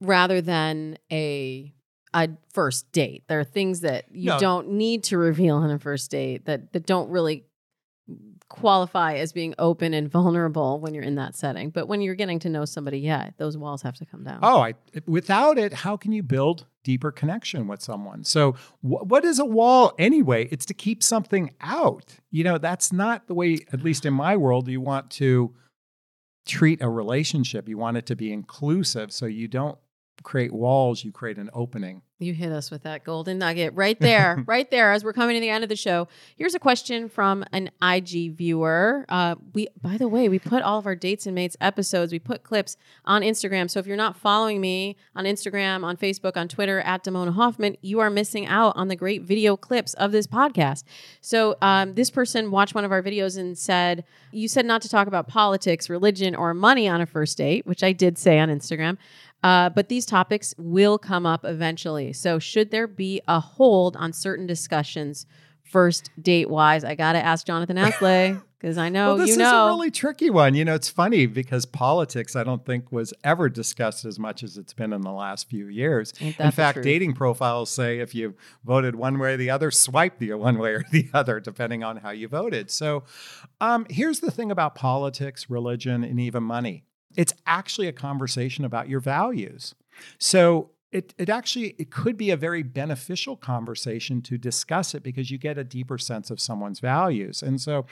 rather 0.00 0.40
than 0.40 0.98
a 1.12 1.72
a 2.14 2.28
first 2.52 2.90
date. 2.92 3.22
There 3.28 3.38
are 3.40 3.44
things 3.44 3.80
that 3.80 4.06
you 4.12 4.30
No. 4.30 4.38
don't 4.38 4.70
need 4.70 5.04
to 5.04 5.18
reveal 5.18 5.56
on 5.56 5.70
a 5.70 5.78
first 5.78 6.10
date 6.10 6.44
that 6.46 6.72
that 6.72 6.86
don't 6.86 7.10
really 7.10 7.44
qualify 8.48 9.14
as 9.14 9.32
being 9.32 9.54
open 9.60 9.94
and 9.94 10.10
vulnerable 10.10 10.80
when 10.80 10.92
you're 10.92 11.04
in 11.04 11.14
that 11.14 11.36
setting. 11.36 11.70
But 11.70 11.86
when 11.86 12.00
you're 12.00 12.16
getting 12.16 12.40
to 12.40 12.48
know 12.48 12.64
somebody, 12.64 12.98
yeah, 12.98 13.30
those 13.36 13.56
walls 13.56 13.82
have 13.82 13.94
to 13.98 14.04
come 14.04 14.24
down. 14.24 14.40
oh 14.42 14.60
I, 14.60 14.74
without 15.06 15.56
it 15.56 15.72
how 15.72 15.96
can 15.96 16.10
you 16.10 16.24
build 16.24 16.66
deeper 16.82 17.12
connection 17.12 17.68
with 17.68 17.80
someone 17.82 18.24
so 18.24 18.52
wh- 18.80 19.04
what 19.06 19.22
is 19.24 19.38
a 19.38 19.44
wall 19.44 19.92
anyway 19.98 20.48
it's 20.50 20.64
to 20.64 20.72
keep 20.74 21.02
something 21.02 21.50
out 21.60 22.16
you 22.30 22.42
know 22.42 22.56
that's 22.56 22.90
not 22.90 23.26
the 23.28 23.34
way 23.34 23.58
at 23.72 23.84
least 23.84 24.06
in 24.06 24.14
my 24.14 24.34
world 24.34 24.66
you 24.66 24.80
want 24.80 25.10
to 25.10 25.54
treat 26.46 26.80
a 26.80 26.88
relationship 26.88 27.68
you 27.68 27.76
want 27.76 27.98
it 27.98 28.06
to 28.06 28.16
be 28.16 28.32
inclusive 28.32 29.12
so 29.12 29.26
you 29.26 29.46
don't 29.46 29.76
create 30.22 30.52
walls, 30.52 31.04
you 31.04 31.12
create 31.12 31.38
an 31.38 31.50
opening. 31.52 32.02
You 32.22 32.34
hit 32.34 32.52
us 32.52 32.70
with 32.70 32.82
that 32.82 33.02
golden 33.02 33.38
nugget 33.38 33.72
right 33.74 33.98
there, 33.98 34.42
right 34.46 34.70
there. 34.70 34.92
As 34.92 35.02
we're 35.02 35.14
coming 35.14 35.36
to 35.36 35.40
the 35.40 35.48
end 35.48 35.64
of 35.64 35.70
the 35.70 35.76
show, 35.76 36.06
here's 36.36 36.54
a 36.54 36.58
question 36.58 37.08
from 37.08 37.44
an 37.52 37.70
IG 37.82 38.36
viewer. 38.36 39.06
Uh, 39.08 39.36
we, 39.54 39.68
by 39.80 39.96
the 39.96 40.06
way, 40.06 40.28
we 40.28 40.38
put 40.38 40.62
all 40.62 40.78
of 40.78 40.84
our 40.84 40.94
dates 40.94 41.24
and 41.24 41.34
mates 41.34 41.56
episodes. 41.62 42.12
We 42.12 42.18
put 42.18 42.42
clips 42.42 42.76
on 43.06 43.22
Instagram. 43.22 43.70
So 43.70 43.80
if 43.80 43.86
you're 43.86 43.96
not 43.96 44.16
following 44.16 44.60
me 44.60 44.96
on 45.16 45.24
Instagram, 45.24 45.82
on 45.82 45.96
Facebook, 45.96 46.36
on 46.36 46.46
Twitter 46.46 46.80
at 46.80 47.04
Damona 47.04 47.32
Hoffman, 47.32 47.78
you 47.80 48.00
are 48.00 48.10
missing 48.10 48.46
out 48.46 48.76
on 48.76 48.88
the 48.88 48.96
great 48.96 49.22
video 49.22 49.56
clips 49.56 49.94
of 49.94 50.12
this 50.12 50.26
podcast. 50.26 50.84
So 51.22 51.56
um, 51.62 51.94
this 51.94 52.10
person 52.10 52.50
watched 52.50 52.74
one 52.74 52.84
of 52.84 52.92
our 52.92 53.02
videos 53.02 53.38
and 53.38 53.56
said, 53.56 54.04
"You 54.30 54.46
said 54.46 54.66
not 54.66 54.82
to 54.82 54.90
talk 54.90 55.06
about 55.06 55.26
politics, 55.26 55.88
religion, 55.88 56.34
or 56.34 56.52
money 56.52 56.86
on 56.86 57.00
a 57.00 57.06
first 57.06 57.38
date," 57.38 57.66
which 57.66 57.82
I 57.82 57.92
did 57.92 58.18
say 58.18 58.38
on 58.38 58.50
Instagram. 58.50 58.98
Uh, 59.42 59.70
but 59.70 59.88
these 59.88 60.04
topics 60.04 60.54
will 60.58 60.98
come 60.98 61.26
up 61.26 61.44
eventually. 61.44 62.12
So, 62.12 62.38
should 62.38 62.70
there 62.70 62.86
be 62.86 63.20
a 63.26 63.40
hold 63.40 63.96
on 63.96 64.12
certain 64.12 64.46
discussions 64.46 65.26
first 65.62 66.10
date 66.20 66.50
wise? 66.50 66.84
I 66.84 66.94
got 66.94 67.12
to 67.12 67.24
ask 67.24 67.46
Jonathon 67.46 67.76
Aslay 67.76 68.40
because 68.60 68.76
I 68.76 68.90
know 68.90 69.08
well, 69.08 69.16
this 69.16 69.28
you 69.28 69.32
is 69.32 69.38
know. 69.38 69.64
a 69.64 69.68
really 69.68 69.90
tricky 69.90 70.28
one. 70.28 70.54
You 70.54 70.66
know, 70.66 70.74
it's 70.74 70.90
funny 70.90 71.24
because 71.24 71.64
politics, 71.64 72.36
I 72.36 72.44
don't 72.44 72.66
think, 72.66 72.92
was 72.92 73.14
ever 73.24 73.48
discussed 73.48 74.04
as 74.04 74.18
much 74.18 74.42
as 74.42 74.58
it's 74.58 74.74
been 74.74 74.92
in 74.92 75.00
the 75.00 75.12
last 75.12 75.48
few 75.48 75.68
years. 75.68 76.12
In 76.20 76.50
fact, 76.50 76.74
truth? 76.74 76.84
dating 76.84 77.14
profiles 77.14 77.70
say 77.70 78.00
if 78.00 78.14
you 78.14 78.34
voted 78.64 78.94
one 78.94 79.18
way 79.18 79.34
or 79.34 79.36
the 79.38 79.48
other, 79.48 79.70
swipe 79.70 80.18
the 80.18 80.34
one 80.34 80.58
way 80.58 80.72
or 80.72 80.84
the 80.90 81.08
other, 81.14 81.40
depending 81.40 81.82
on 81.82 81.96
how 81.96 82.10
you 82.10 82.28
voted. 82.28 82.70
So, 82.70 83.04
um, 83.62 83.86
here's 83.88 84.20
the 84.20 84.30
thing 84.30 84.50
about 84.50 84.74
politics, 84.74 85.48
religion, 85.48 86.04
and 86.04 86.20
even 86.20 86.42
money 86.42 86.84
it's 87.16 87.34
actually 87.46 87.88
a 87.88 87.92
conversation 87.92 88.64
about 88.64 88.88
your 88.88 89.00
values. 89.00 89.74
So 90.18 90.70
it, 90.92 91.14
it 91.18 91.28
actually 91.28 91.76
it 91.78 91.90
could 91.90 92.16
be 92.16 92.30
a 92.30 92.36
very 92.36 92.62
beneficial 92.62 93.36
conversation 93.36 94.22
to 94.22 94.36
discuss 94.36 94.94
it 94.94 95.02
because 95.02 95.30
you 95.30 95.38
get 95.38 95.58
a 95.58 95.64
deeper 95.64 95.98
sense 95.98 96.30
of 96.30 96.40
someone's 96.40 96.80
values. 96.80 97.42
And 97.42 97.60
so 97.60 97.86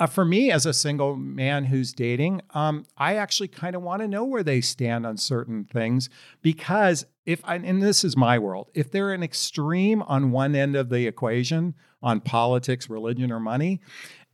uh, 0.00 0.06
for 0.06 0.24
me 0.24 0.50
as 0.50 0.64
a 0.64 0.72
single 0.72 1.16
man 1.16 1.64
who's 1.64 1.92
dating, 1.92 2.40
um, 2.54 2.86
I 2.96 3.16
actually 3.16 3.48
kind 3.48 3.74
of 3.74 3.82
want 3.82 4.00
to 4.00 4.08
know 4.08 4.24
where 4.24 4.42
they 4.42 4.60
stand 4.60 5.04
on 5.04 5.16
certain 5.16 5.64
things 5.64 6.08
because 6.40 7.04
if 7.26 7.40
I, 7.44 7.56
and 7.56 7.82
this 7.82 8.04
is 8.04 8.16
my 8.16 8.38
world, 8.38 8.70
if 8.74 8.90
they're 8.90 9.12
an 9.12 9.22
extreme 9.22 10.02
on 10.02 10.30
one 10.30 10.54
end 10.54 10.76
of 10.76 10.88
the 10.88 11.06
equation 11.06 11.74
on 12.02 12.20
politics, 12.20 12.88
religion, 12.88 13.32
or 13.32 13.40
money, 13.40 13.80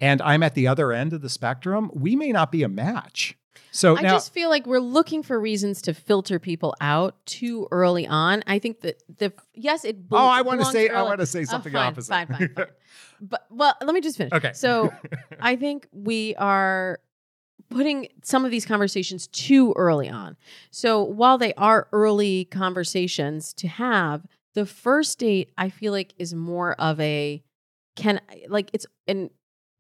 and 0.01 0.21
I'm 0.23 0.43
at 0.43 0.55
the 0.55 0.69
other 0.69 0.93
end 0.93 1.13
of 1.13 1.23
the 1.23 1.31
spectrum, 1.31 1.91
we 1.95 2.15
may 2.15 2.31
not 2.31 2.53
be 2.53 2.63
a 2.63 2.69
match. 2.69 3.37
So 3.71 3.97
I 3.97 4.03
now, 4.03 4.11
just 4.13 4.33
feel 4.33 4.49
like 4.51 4.67
we're 4.67 4.79
looking 4.79 5.23
for 5.23 5.39
reasons 5.39 5.83
to 5.83 5.95
filter 5.95 6.39
people 6.39 6.75
out 6.81 7.15
too 7.27 7.67
early 7.71 8.07
on. 8.07 8.43
I 8.47 8.59
think 8.59 8.81
that 8.83 9.03
the 9.19 9.33
yes, 9.55 9.85
it. 9.85 9.97
Oh, 10.11 10.17
I 10.17 10.43
wanna 10.43 10.59
belongs 10.59 10.73
say- 10.73 10.89
I 10.89 11.03
wanna 11.03 11.27
say 11.27 11.41
Oh, 11.41 11.45
something 11.45 11.73
fine, 11.73 11.87
opposite. 11.93 12.11
Fine, 12.11 12.27
fine, 12.29 12.49
fine. 12.55 12.67
But 13.21 13.47
well, 13.51 13.75
let 13.81 13.95
me 13.95 14.01
just 14.01 14.17
finish. 14.19 14.33
Okay. 14.33 14.53
So 14.53 14.93
I 15.41 15.57
think 15.57 15.87
we 15.93 16.35
are 16.37 16.99
putting 17.71 18.09
some 18.23 18.45
of 18.45 18.51
these 18.51 18.67
conversations 18.67 19.27
too 19.29 19.73
early 19.77 20.09
on. 20.09 20.37
So 20.71 21.03
while 21.03 21.39
they 21.39 21.55
are 21.55 21.89
early 21.93 22.45
conversations 22.47 23.53
to 23.55 23.69
have, 23.69 24.27
the 24.55 24.67
first 24.67 25.19
date 25.19 25.53
I 25.57 25.71
feel 25.71 25.93
like 25.93 26.15
is 26.19 26.35
more 26.35 26.75
of 26.81 27.01
a 27.01 27.43
can 27.97 28.21
like 28.49 28.71
it's 28.73 28.87
and 29.09 29.31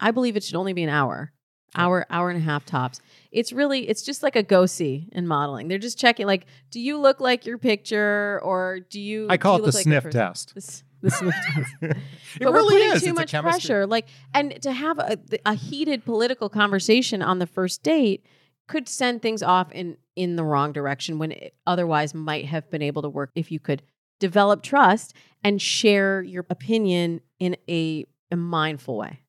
I 0.00 0.10
believe 0.10 0.36
it 0.36 0.42
should 0.44 0.56
only 0.56 0.72
be 0.72 0.82
an 0.82 0.88
hour. 0.90 1.32
Hour, 1.74 2.06
hour 2.10 2.30
and 2.30 2.38
a 2.38 2.44
half 2.44 2.64
tops. 2.64 3.00
It's 3.32 3.52
really, 3.52 3.88
it's 3.88 4.02
just 4.02 4.22
like 4.22 4.36
a 4.36 4.42
go 4.42 4.66
see 4.66 5.08
in 5.12 5.26
modeling. 5.26 5.68
They're 5.68 5.78
just 5.78 5.98
checking, 5.98 6.26
like, 6.26 6.46
do 6.70 6.80
you 6.80 6.98
look 6.98 7.20
like 7.20 7.46
your 7.46 7.58
picture, 7.58 8.40
or 8.42 8.80
do 8.90 9.00
you? 9.00 9.26
I 9.28 9.36
call 9.36 9.56
it 9.56 9.60
the 9.60 9.76
like 9.76 9.82
sniff 9.82 10.10
test. 10.10 10.54
The, 10.54 10.82
the 11.02 11.10
sniff 11.10 11.34
test. 11.54 11.74
it 11.82 11.96
but 12.40 12.52
really 12.52 12.74
we're 12.74 12.80
putting 12.80 12.96
is. 12.96 13.02
too 13.02 13.08
It's 13.10 13.32
much 13.32 13.42
pressure. 13.42 13.86
Like, 13.86 14.06
and 14.32 14.60
to 14.62 14.72
have 14.72 14.98
a, 14.98 15.18
a 15.44 15.54
heated 15.54 16.04
political 16.04 16.48
conversation 16.48 17.22
on 17.22 17.38
the 17.38 17.46
first 17.46 17.82
date 17.82 18.24
could 18.66 18.88
send 18.88 19.20
things 19.20 19.42
off 19.42 19.70
in 19.72 19.96
in 20.16 20.36
the 20.36 20.44
wrong 20.44 20.72
direction 20.72 21.18
when 21.18 21.32
it 21.32 21.54
otherwise 21.66 22.14
might 22.14 22.46
have 22.46 22.70
been 22.70 22.82
able 22.82 23.02
to 23.02 23.08
work 23.08 23.30
if 23.34 23.50
you 23.50 23.58
could 23.58 23.82
develop 24.20 24.62
trust 24.62 25.14
and 25.42 25.60
share 25.60 26.22
your 26.22 26.46
opinion 26.48 27.20
in 27.38 27.56
a, 27.68 28.06
a 28.30 28.36
mindful 28.36 28.96
way. 28.96 29.20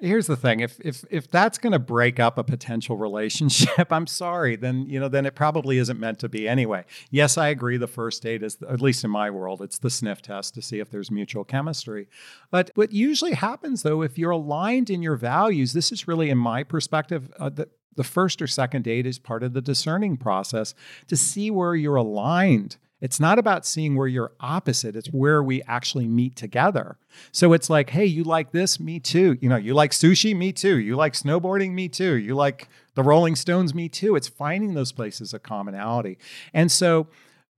Here's 0.00 0.28
the 0.28 0.36
thing: 0.36 0.60
if 0.60 0.78
if 0.80 1.04
if 1.10 1.28
that's 1.28 1.58
going 1.58 1.72
to 1.72 1.78
break 1.80 2.20
up 2.20 2.38
a 2.38 2.44
potential 2.44 2.96
relationship, 2.96 3.86
I'm 3.92 4.06
sorry. 4.06 4.54
Then 4.54 4.86
you 4.86 5.00
know, 5.00 5.08
then 5.08 5.26
it 5.26 5.34
probably 5.34 5.78
isn't 5.78 5.98
meant 5.98 6.20
to 6.20 6.28
be 6.28 6.48
anyway. 6.48 6.84
Yes, 7.10 7.36
I 7.36 7.48
agree. 7.48 7.78
The 7.78 7.88
first 7.88 8.22
date 8.22 8.44
is, 8.44 8.58
at 8.68 8.80
least 8.80 9.02
in 9.02 9.10
my 9.10 9.28
world, 9.28 9.60
it's 9.60 9.78
the 9.78 9.90
sniff 9.90 10.22
test 10.22 10.54
to 10.54 10.62
see 10.62 10.78
if 10.78 10.90
there's 10.90 11.10
mutual 11.10 11.42
chemistry. 11.42 12.08
But 12.52 12.70
what 12.76 12.92
usually 12.92 13.32
happens, 13.32 13.82
though, 13.82 14.02
if 14.02 14.16
you're 14.16 14.30
aligned 14.30 14.88
in 14.88 15.02
your 15.02 15.16
values, 15.16 15.72
this 15.72 15.90
is 15.90 16.06
really, 16.06 16.30
in 16.30 16.38
my 16.38 16.62
perspective, 16.62 17.32
uh, 17.40 17.48
the 17.48 17.68
the 17.96 18.04
first 18.04 18.40
or 18.40 18.46
second 18.46 18.82
date 18.84 19.06
is 19.06 19.18
part 19.18 19.42
of 19.42 19.52
the 19.52 19.60
discerning 19.60 20.16
process 20.16 20.72
to 21.08 21.16
see 21.16 21.50
where 21.50 21.74
you're 21.74 21.96
aligned. 21.96 22.76
It's 23.00 23.20
not 23.20 23.38
about 23.38 23.64
seeing 23.64 23.94
where 23.94 24.08
you're 24.08 24.32
opposite, 24.40 24.96
it's 24.96 25.08
where 25.08 25.42
we 25.42 25.62
actually 25.62 26.08
meet 26.08 26.34
together. 26.36 26.96
So 27.32 27.52
it's 27.52 27.70
like, 27.70 27.90
hey, 27.90 28.04
you 28.04 28.24
like 28.24 28.52
this? 28.52 28.80
Me 28.80 28.98
too. 28.98 29.38
You 29.40 29.48
know, 29.48 29.56
you 29.56 29.74
like 29.74 29.92
sushi? 29.92 30.36
Me 30.36 30.52
too. 30.52 30.78
You 30.78 30.96
like 30.96 31.12
snowboarding? 31.12 31.72
Me 31.72 31.88
too. 31.88 32.14
You 32.14 32.34
like 32.34 32.68
the 32.94 33.02
Rolling 33.02 33.36
Stones? 33.36 33.74
Me 33.74 33.88
too. 33.88 34.16
It's 34.16 34.28
finding 34.28 34.74
those 34.74 34.92
places 34.92 35.32
of 35.32 35.42
commonality. 35.42 36.18
And 36.52 36.72
so 36.72 37.06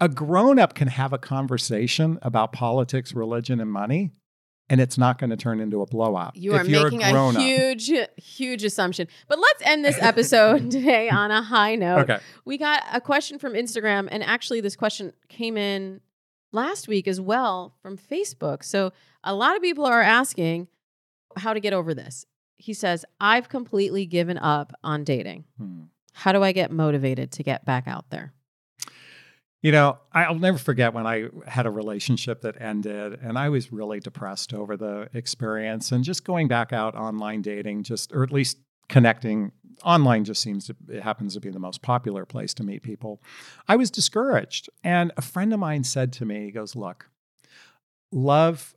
a 0.01 0.09
grown 0.09 0.59
up 0.59 0.75
can 0.75 0.89
have 0.89 1.13
a 1.13 1.19
conversation 1.19 2.19
about 2.23 2.53
politics, 2.53 3.15
religion, 3.15 3.61
and 3.61 3.71
money. 3.71 4.11
And 4.71 4.81
it's 4.81 4.97
not 4.97 5.19
going 5.19 5.31
to 5.31 5.37
turn 5.37 5.61
into 5.61 5.83
a 5.83 5.87
blowout. 5.87 6.37
You 6.37 6.55
are 6.55 6.61
if 6.61 6.69
you're 6.69 6.85
making 6.85 7.03
a, 7.03 7.13
a, 7.13 7.33
huge, 7.33 7.91
huge 8.17 8.65
assumption. 8.65 9.09
But 9.29 9.39
let's 9.39 9.63
end 9.63 9.85
this 9.85 9.99
episode 10.01 10.71
today 10.71 11.11
on 11.11 11.31
a 11.31 11.43
high 11.43 11.75
note. 11.75 12.09
Okay. 12.09 12.21
We 12.45 12.57
got 12.57 12.83
a 12.93 13.01
question 13.01 13.39
from 13.39 13.55
Instagram, 13.55 14.09
and 14.11 14.23
actually, 14.23 14.61
this 14.61 14.77
question 14.77 15.13
came 15.29 15.57
in 15.57 16.01
last 16.53 16.89
week 16.89 17.07
as 17.09 17.21
well 17.21 17.75
from 17.83 17.99
Facebook. 17.99 18.65
So 18.65 18.93
a 19.25 19.35
lot 19.35 19.57
of 19.57 19.63
people 19.63 19.85
are 19.85 20.01
asking 20.01 20.69
how 21.37 21.53
to 21.53 21.61
get 21.61 21.73
over 21.73 21.93
this. 21.93 22.25
He 22.57 22.73
says, 22.73 23.05
I've 23.21 23.49
completely 23.49 24.07
given 24.07 24.39
up 24.39 24.73
on 24.83 25.05
dating. 25.05 25.45
Hmm. 25.59 25.83
How 26.13 26.33
do 26.33 26.43
I 26.43 26.53
get 26.53 26.71
motivated 26.71 27.33
to 27.33 27.43
get 27.43 27.65
back 27.65 27.87
out 27.87 28.11
there? 28.11 28.33
You 29.63 29.73
know, 29.73 29.99
I'll 30.13 30.39
never 30.39 30.57
forget 30.57 30.95
when 30.95 31.07
I 31.07 31.29
had 31.47 31.67
a 31.67 31.71
relationship 31.71 32.41
that 32.43 32.61
ended 32.61 33.19
and 33.23 33.39
I 33.39 33.51
was 33.51 33.71
really 33.71 34.01
depressed 34.01 34.55
over 34.55 34.77
the 34.77 35.11
experience 35.13 35.93
and 35.93 36.03
just 36.03 36.25
going 36.25 36.49
back 36.49 36.73
out 36.73 36.95
online 36.95 37.43
dating, 37.43 37.83
just, 37.83 38.13
or 38.13 38.23
at 38.23 38.33
least 38.33 38.57
connecting 38.89 39.53
online 39.85 40.25
just 40.25 40.43
seems 40.43 40.67
to, 40.67 40.77
it 40.89 41.03
happens 41.03 41.35
to 41.35 41.41
be 41.41 41.51
the 41.51 41.59
most 41.59 41.83
popular 41.83 42.25
place 42.25 42.55
to 42.55 42.63
meet 42.63 42.83
people. 42.83 43.23
I 43.69 43.77
was 43.77 43.91
discouraged. 43.91 44.69
And 44.83 45.13
a 45.17 45.23
friend 45.23 45.53
of 45.53 45.61
mine 45.61 45.85
said 45.85 46.13
to 46.15 46.25
me, 46.25 46.45
he 46.47 46.51
goes, 46.51 46.75
Look, 46.77 47.11
love 48.13 48.75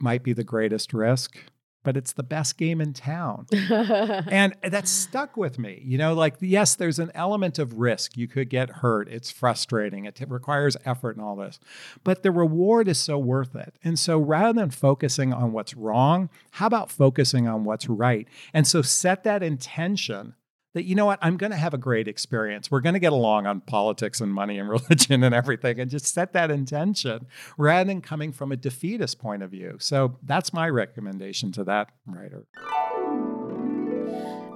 might 0.00 0.22
be 0.22 0.32
the 0.32 0.44
greatest 0.44 0.92
risk, 0.92 1.38
but 1.82 1.96
it's 1.96 2.12
the 2.12 2.22
best 2.22 2.56
game 2.56 2.80
in 2.80 2.92
town. 2.92 3.46
and 3.52 4.54
that 4.62 4.88
stuck 4.88 5.36
with 5.36 5.58
me. 5.58 5.82
You 5.84 5.98
know, 5.98 6.14
like, 6.14 6.36
yes, 6.40 6.74
there's 6.74 6.98
an 6.98 7.10
element 7.14 7.58
of 7.58 7.74
risk. 7.74 8.16
You 8.16 8.28
could 8.28 8.48
get 8.48 8.70
hurt. 8.70 9.08
It's 9.08 9.30
frustrating. 9.30 10.04
It 10.04 10.16
t- 10.16 10.24
requires 10.26 10.76
effort 10.84 11.16
and 11.16 11.24
all 11.24 11.36
this. 11.36 11.58
But 12.04 12.22
the 12.22 12.30
reward 12.30 12.88
is 12.88 12.98
so 12.98 13.18
worth 13.18 13.54
it. 13.54 13.74
And 13.82 13.98
so 13.98 14.18
rather 14.18 14.60
than 14.60 14.70
focusing 14.70 15.32
on 15.32 15.52
what's 15.52 15.74
wrong, 15.74 16.30
how 16.52 16.66
about 16.66 16.90
focusing 16.90 17.48
on 17.48 17.64
what's 17.64 17.88
right? 17.88 18.28
And 18.54 18.66
so 18.66 18.82
set 18.82 19.24
that 19.24 19.42
intention 19.42 20.34
that, 20.74 20.84
you 20.84 20.94
know 20.94 21.06
what, 21.06 21.18
I'm 21.22 21.36
going 21.36 21.50
to 21.50 21.56
have 21.56 21.74
a 21.74 21.78
great 21.78 22.08
experience. 22.08 22.70
We're 22.70 22.80
going 22.80 22.94
to 22.94 23.00
get 23.00 23.12
along 23.12 23.46
on 23.46 23.60
politics 23.60 24.20
and 24.20 24.32
money 24.32 24.58
and 24.58 24.68
religion 24.70 25.22
and 25.22 25.34
everything, 25.34 25.80
and 25.80 25.90
just 25.90 26.06
set 26.06 26.32
that 26.32 26.50
intention 26.50 27.26
rather 27.56 27.88
than 27.88 28.00
coming 28.00 28.32
from 28.32 28.52
a 28.52 28.56
defeatist 28.56 29.18
point 29.18 29.42
of 29.42 29.50
view. 29.50 29.76
So 29.78 30.18
that's 30.22 30.52
my 30.52 30.68
recommendation 30.68 31.52
to 31.52 31.64
that 31.64 31.90
writer. 32.06 32.46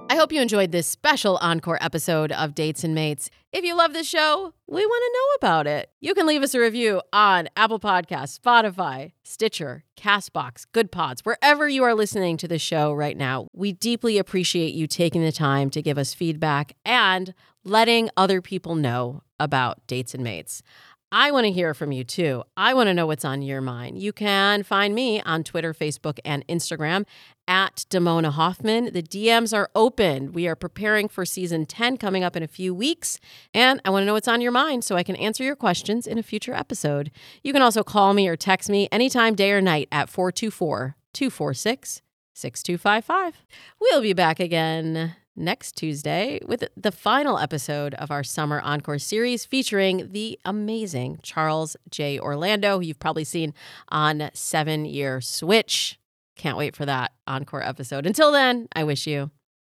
I 0.09 0.15
hope 0.15 0.31
you 0.31 0.41
enjoyed 0.41 0.71
this 0.71 0.87
special 0.87 1.35
encore 1.41 1.77
episode 1.81 2.31
of 2.31 2.55
Dates 2.55 2.85
and 2.85 2.95
Mates. 2.95 3.29
If 3.51 3.65
you 3.65 3.75
love 3.75 3.91
this 3.91 4.07
show, 4.07 4.53
we 4.65 4.85
want 4.85 5.03
to 5.03 5.17
know 5.19 5.47
about 5.47 5.67
it. 5.67 5.91
You 5.99 6.13
can 6.13 6.25
leave 6.25 6.43
us 6.43 6.55
a 6.55 6.61
review 6.61 7.01
on 7.11 7.49
Apple 7.57 7.79
Podcasts, 7.79 8.39
Spotify, 8.39 9.11
Stitcher, 9.23 9.83
Castbox, 9.97 10.65
Good 10.71 10.93
Pods, 10.93 11.25
wherever 11.25 11.67
you 11.67 11.83
are 11.83 11.93
listening 11.93 12.37
to 12.37 12.47
the 12.47 12.57
show 12.57 12.93
right 12.93 13.17
now. 13.17 13.47
We 13.51 13.73
deeply 13.73 14.17
appreciate 14.17 14.73
you 14.73 14.87
taking 14.87 15.23
the 15.23 15.33
time 15.33 15.69
to 15.71 15.81
give 15.81 15.97
us 15.97 16.13
feedback 16.13 16.77
and 16.85 17.33
letting 17.65 18.09
other 18.15 18.41
people 18.41 18.75
know 18.75 19.23
about 19.41 19.85
Dates 19.87 20.13
and 20.13 20.23
Mates. 20.23 20.63
I 21.11 21.31
want 21.31 21.45
to 21.45 21.51
hear 21.51 21.73
from 21.73 21.93
you 21.93 22.03
too. 22.03 22.43
I 22.57 22.73
want 22.73 22.87
to 22.87 22.93
know 22.93 23.07
what's 23.07 23.23
on 23.23 23.41
your 23.41 23.61
mind. 23.61 23.97
You 23.97 24.11
can 24.11 24.63
find 24.63 24.93
me 24.93 25.21
on 25.21 25.43
Twitter, 25.43 25.73
Facebook, 25.73 26.19
and 26.25 26.45
Instagram 26.47 27.05
at 27.47 27.85
Damona 27.89 28.31
Hoffman. 28.31 28.91
The 28.91 29.01
DMs 29.01 29.55
are 29.55 29.69
open. 29.73 30.33
We 30.33 30.47
are 30.47 30.55
preparing 30.55 31.07
for 31.07 31.23
season 31.23 31.65
10 31.65 31.95
coming 31.95 32.25
up 32.25 32.35
in 32.35 32.43
a 32.43 32.47
few 32.47 32.75
weeks. 32.75 33.21
And 33.53 33.79
I 33.85 33.89
want 33.89 34.01
to 34.01 34.05
know 34.05 34.13
what's 34.13 34.27
on 34.27 34.41
your 34.41 34.51
mind 34.51 34.83
so 34.83 34.97
I 34.97 35.03
can 35.03 35.15
answer 35.15 35.45
your 35.45 35.55
questions 35.55 36.07
in 36.07 36.17
a 36.17 36.23
future 36.23 36.53
episode. 36.53 37.09
You 37.41 37.53
can 37.53 37.61
also 37.61 37.83
call 37.83 38.13
me 38.13 38.27
or 38.27 38.35
text 38.35 38.69
me 38.69 38.89
anytime, 38.91 39.33
day 39.33 39.53
or 39.53 39.61
night 39.61 39.87
at 39.93 40.09
424 40.09 40.97
246 41.13 42.01
6255. 42.33 43.45
We'll 43.79 44.01
be 44.01 44.13
back 44.13 44.41
again 44.41 45.15
next 45.37 45.77
Tuesday 45.77 46.39
with 46.45 46.63
the 46.75 46.91
final 46.91 47.37
episode 47.37 47.93
of 47.93 48.11
our 48.11 48.23
summer 48.23 48.59
encore 48.61 48.99
series 48.99 49.45
featuring 49.45 50.11
the 50.11 50.39
amazing 50.43 51.19
Charles 51.21 51.77
J. 51.89 52.19
Orlando, 52.19 52.79
who 52.79 52.85
you've 52.85 52.99
probably 52.99 53.23
seen 53.23 53.53
on 53.89 54.29
Seven 54.33 54.85
Year 54.85 55.21
Switch. 55.21 55.99
Can't 56.35 56.57
wait 56.57 56.75
for 56.75 56.85
that 56.85 57.13
encore 57.25 57.63
episode. 57.63 58.05
Until 58.05 58.31
then, 58.31 58.67
I 58.75 58.83
wish 58.83 59.07
you 59.07 59.31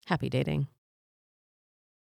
happy 0.06 0.28
dating. 0.28 0.66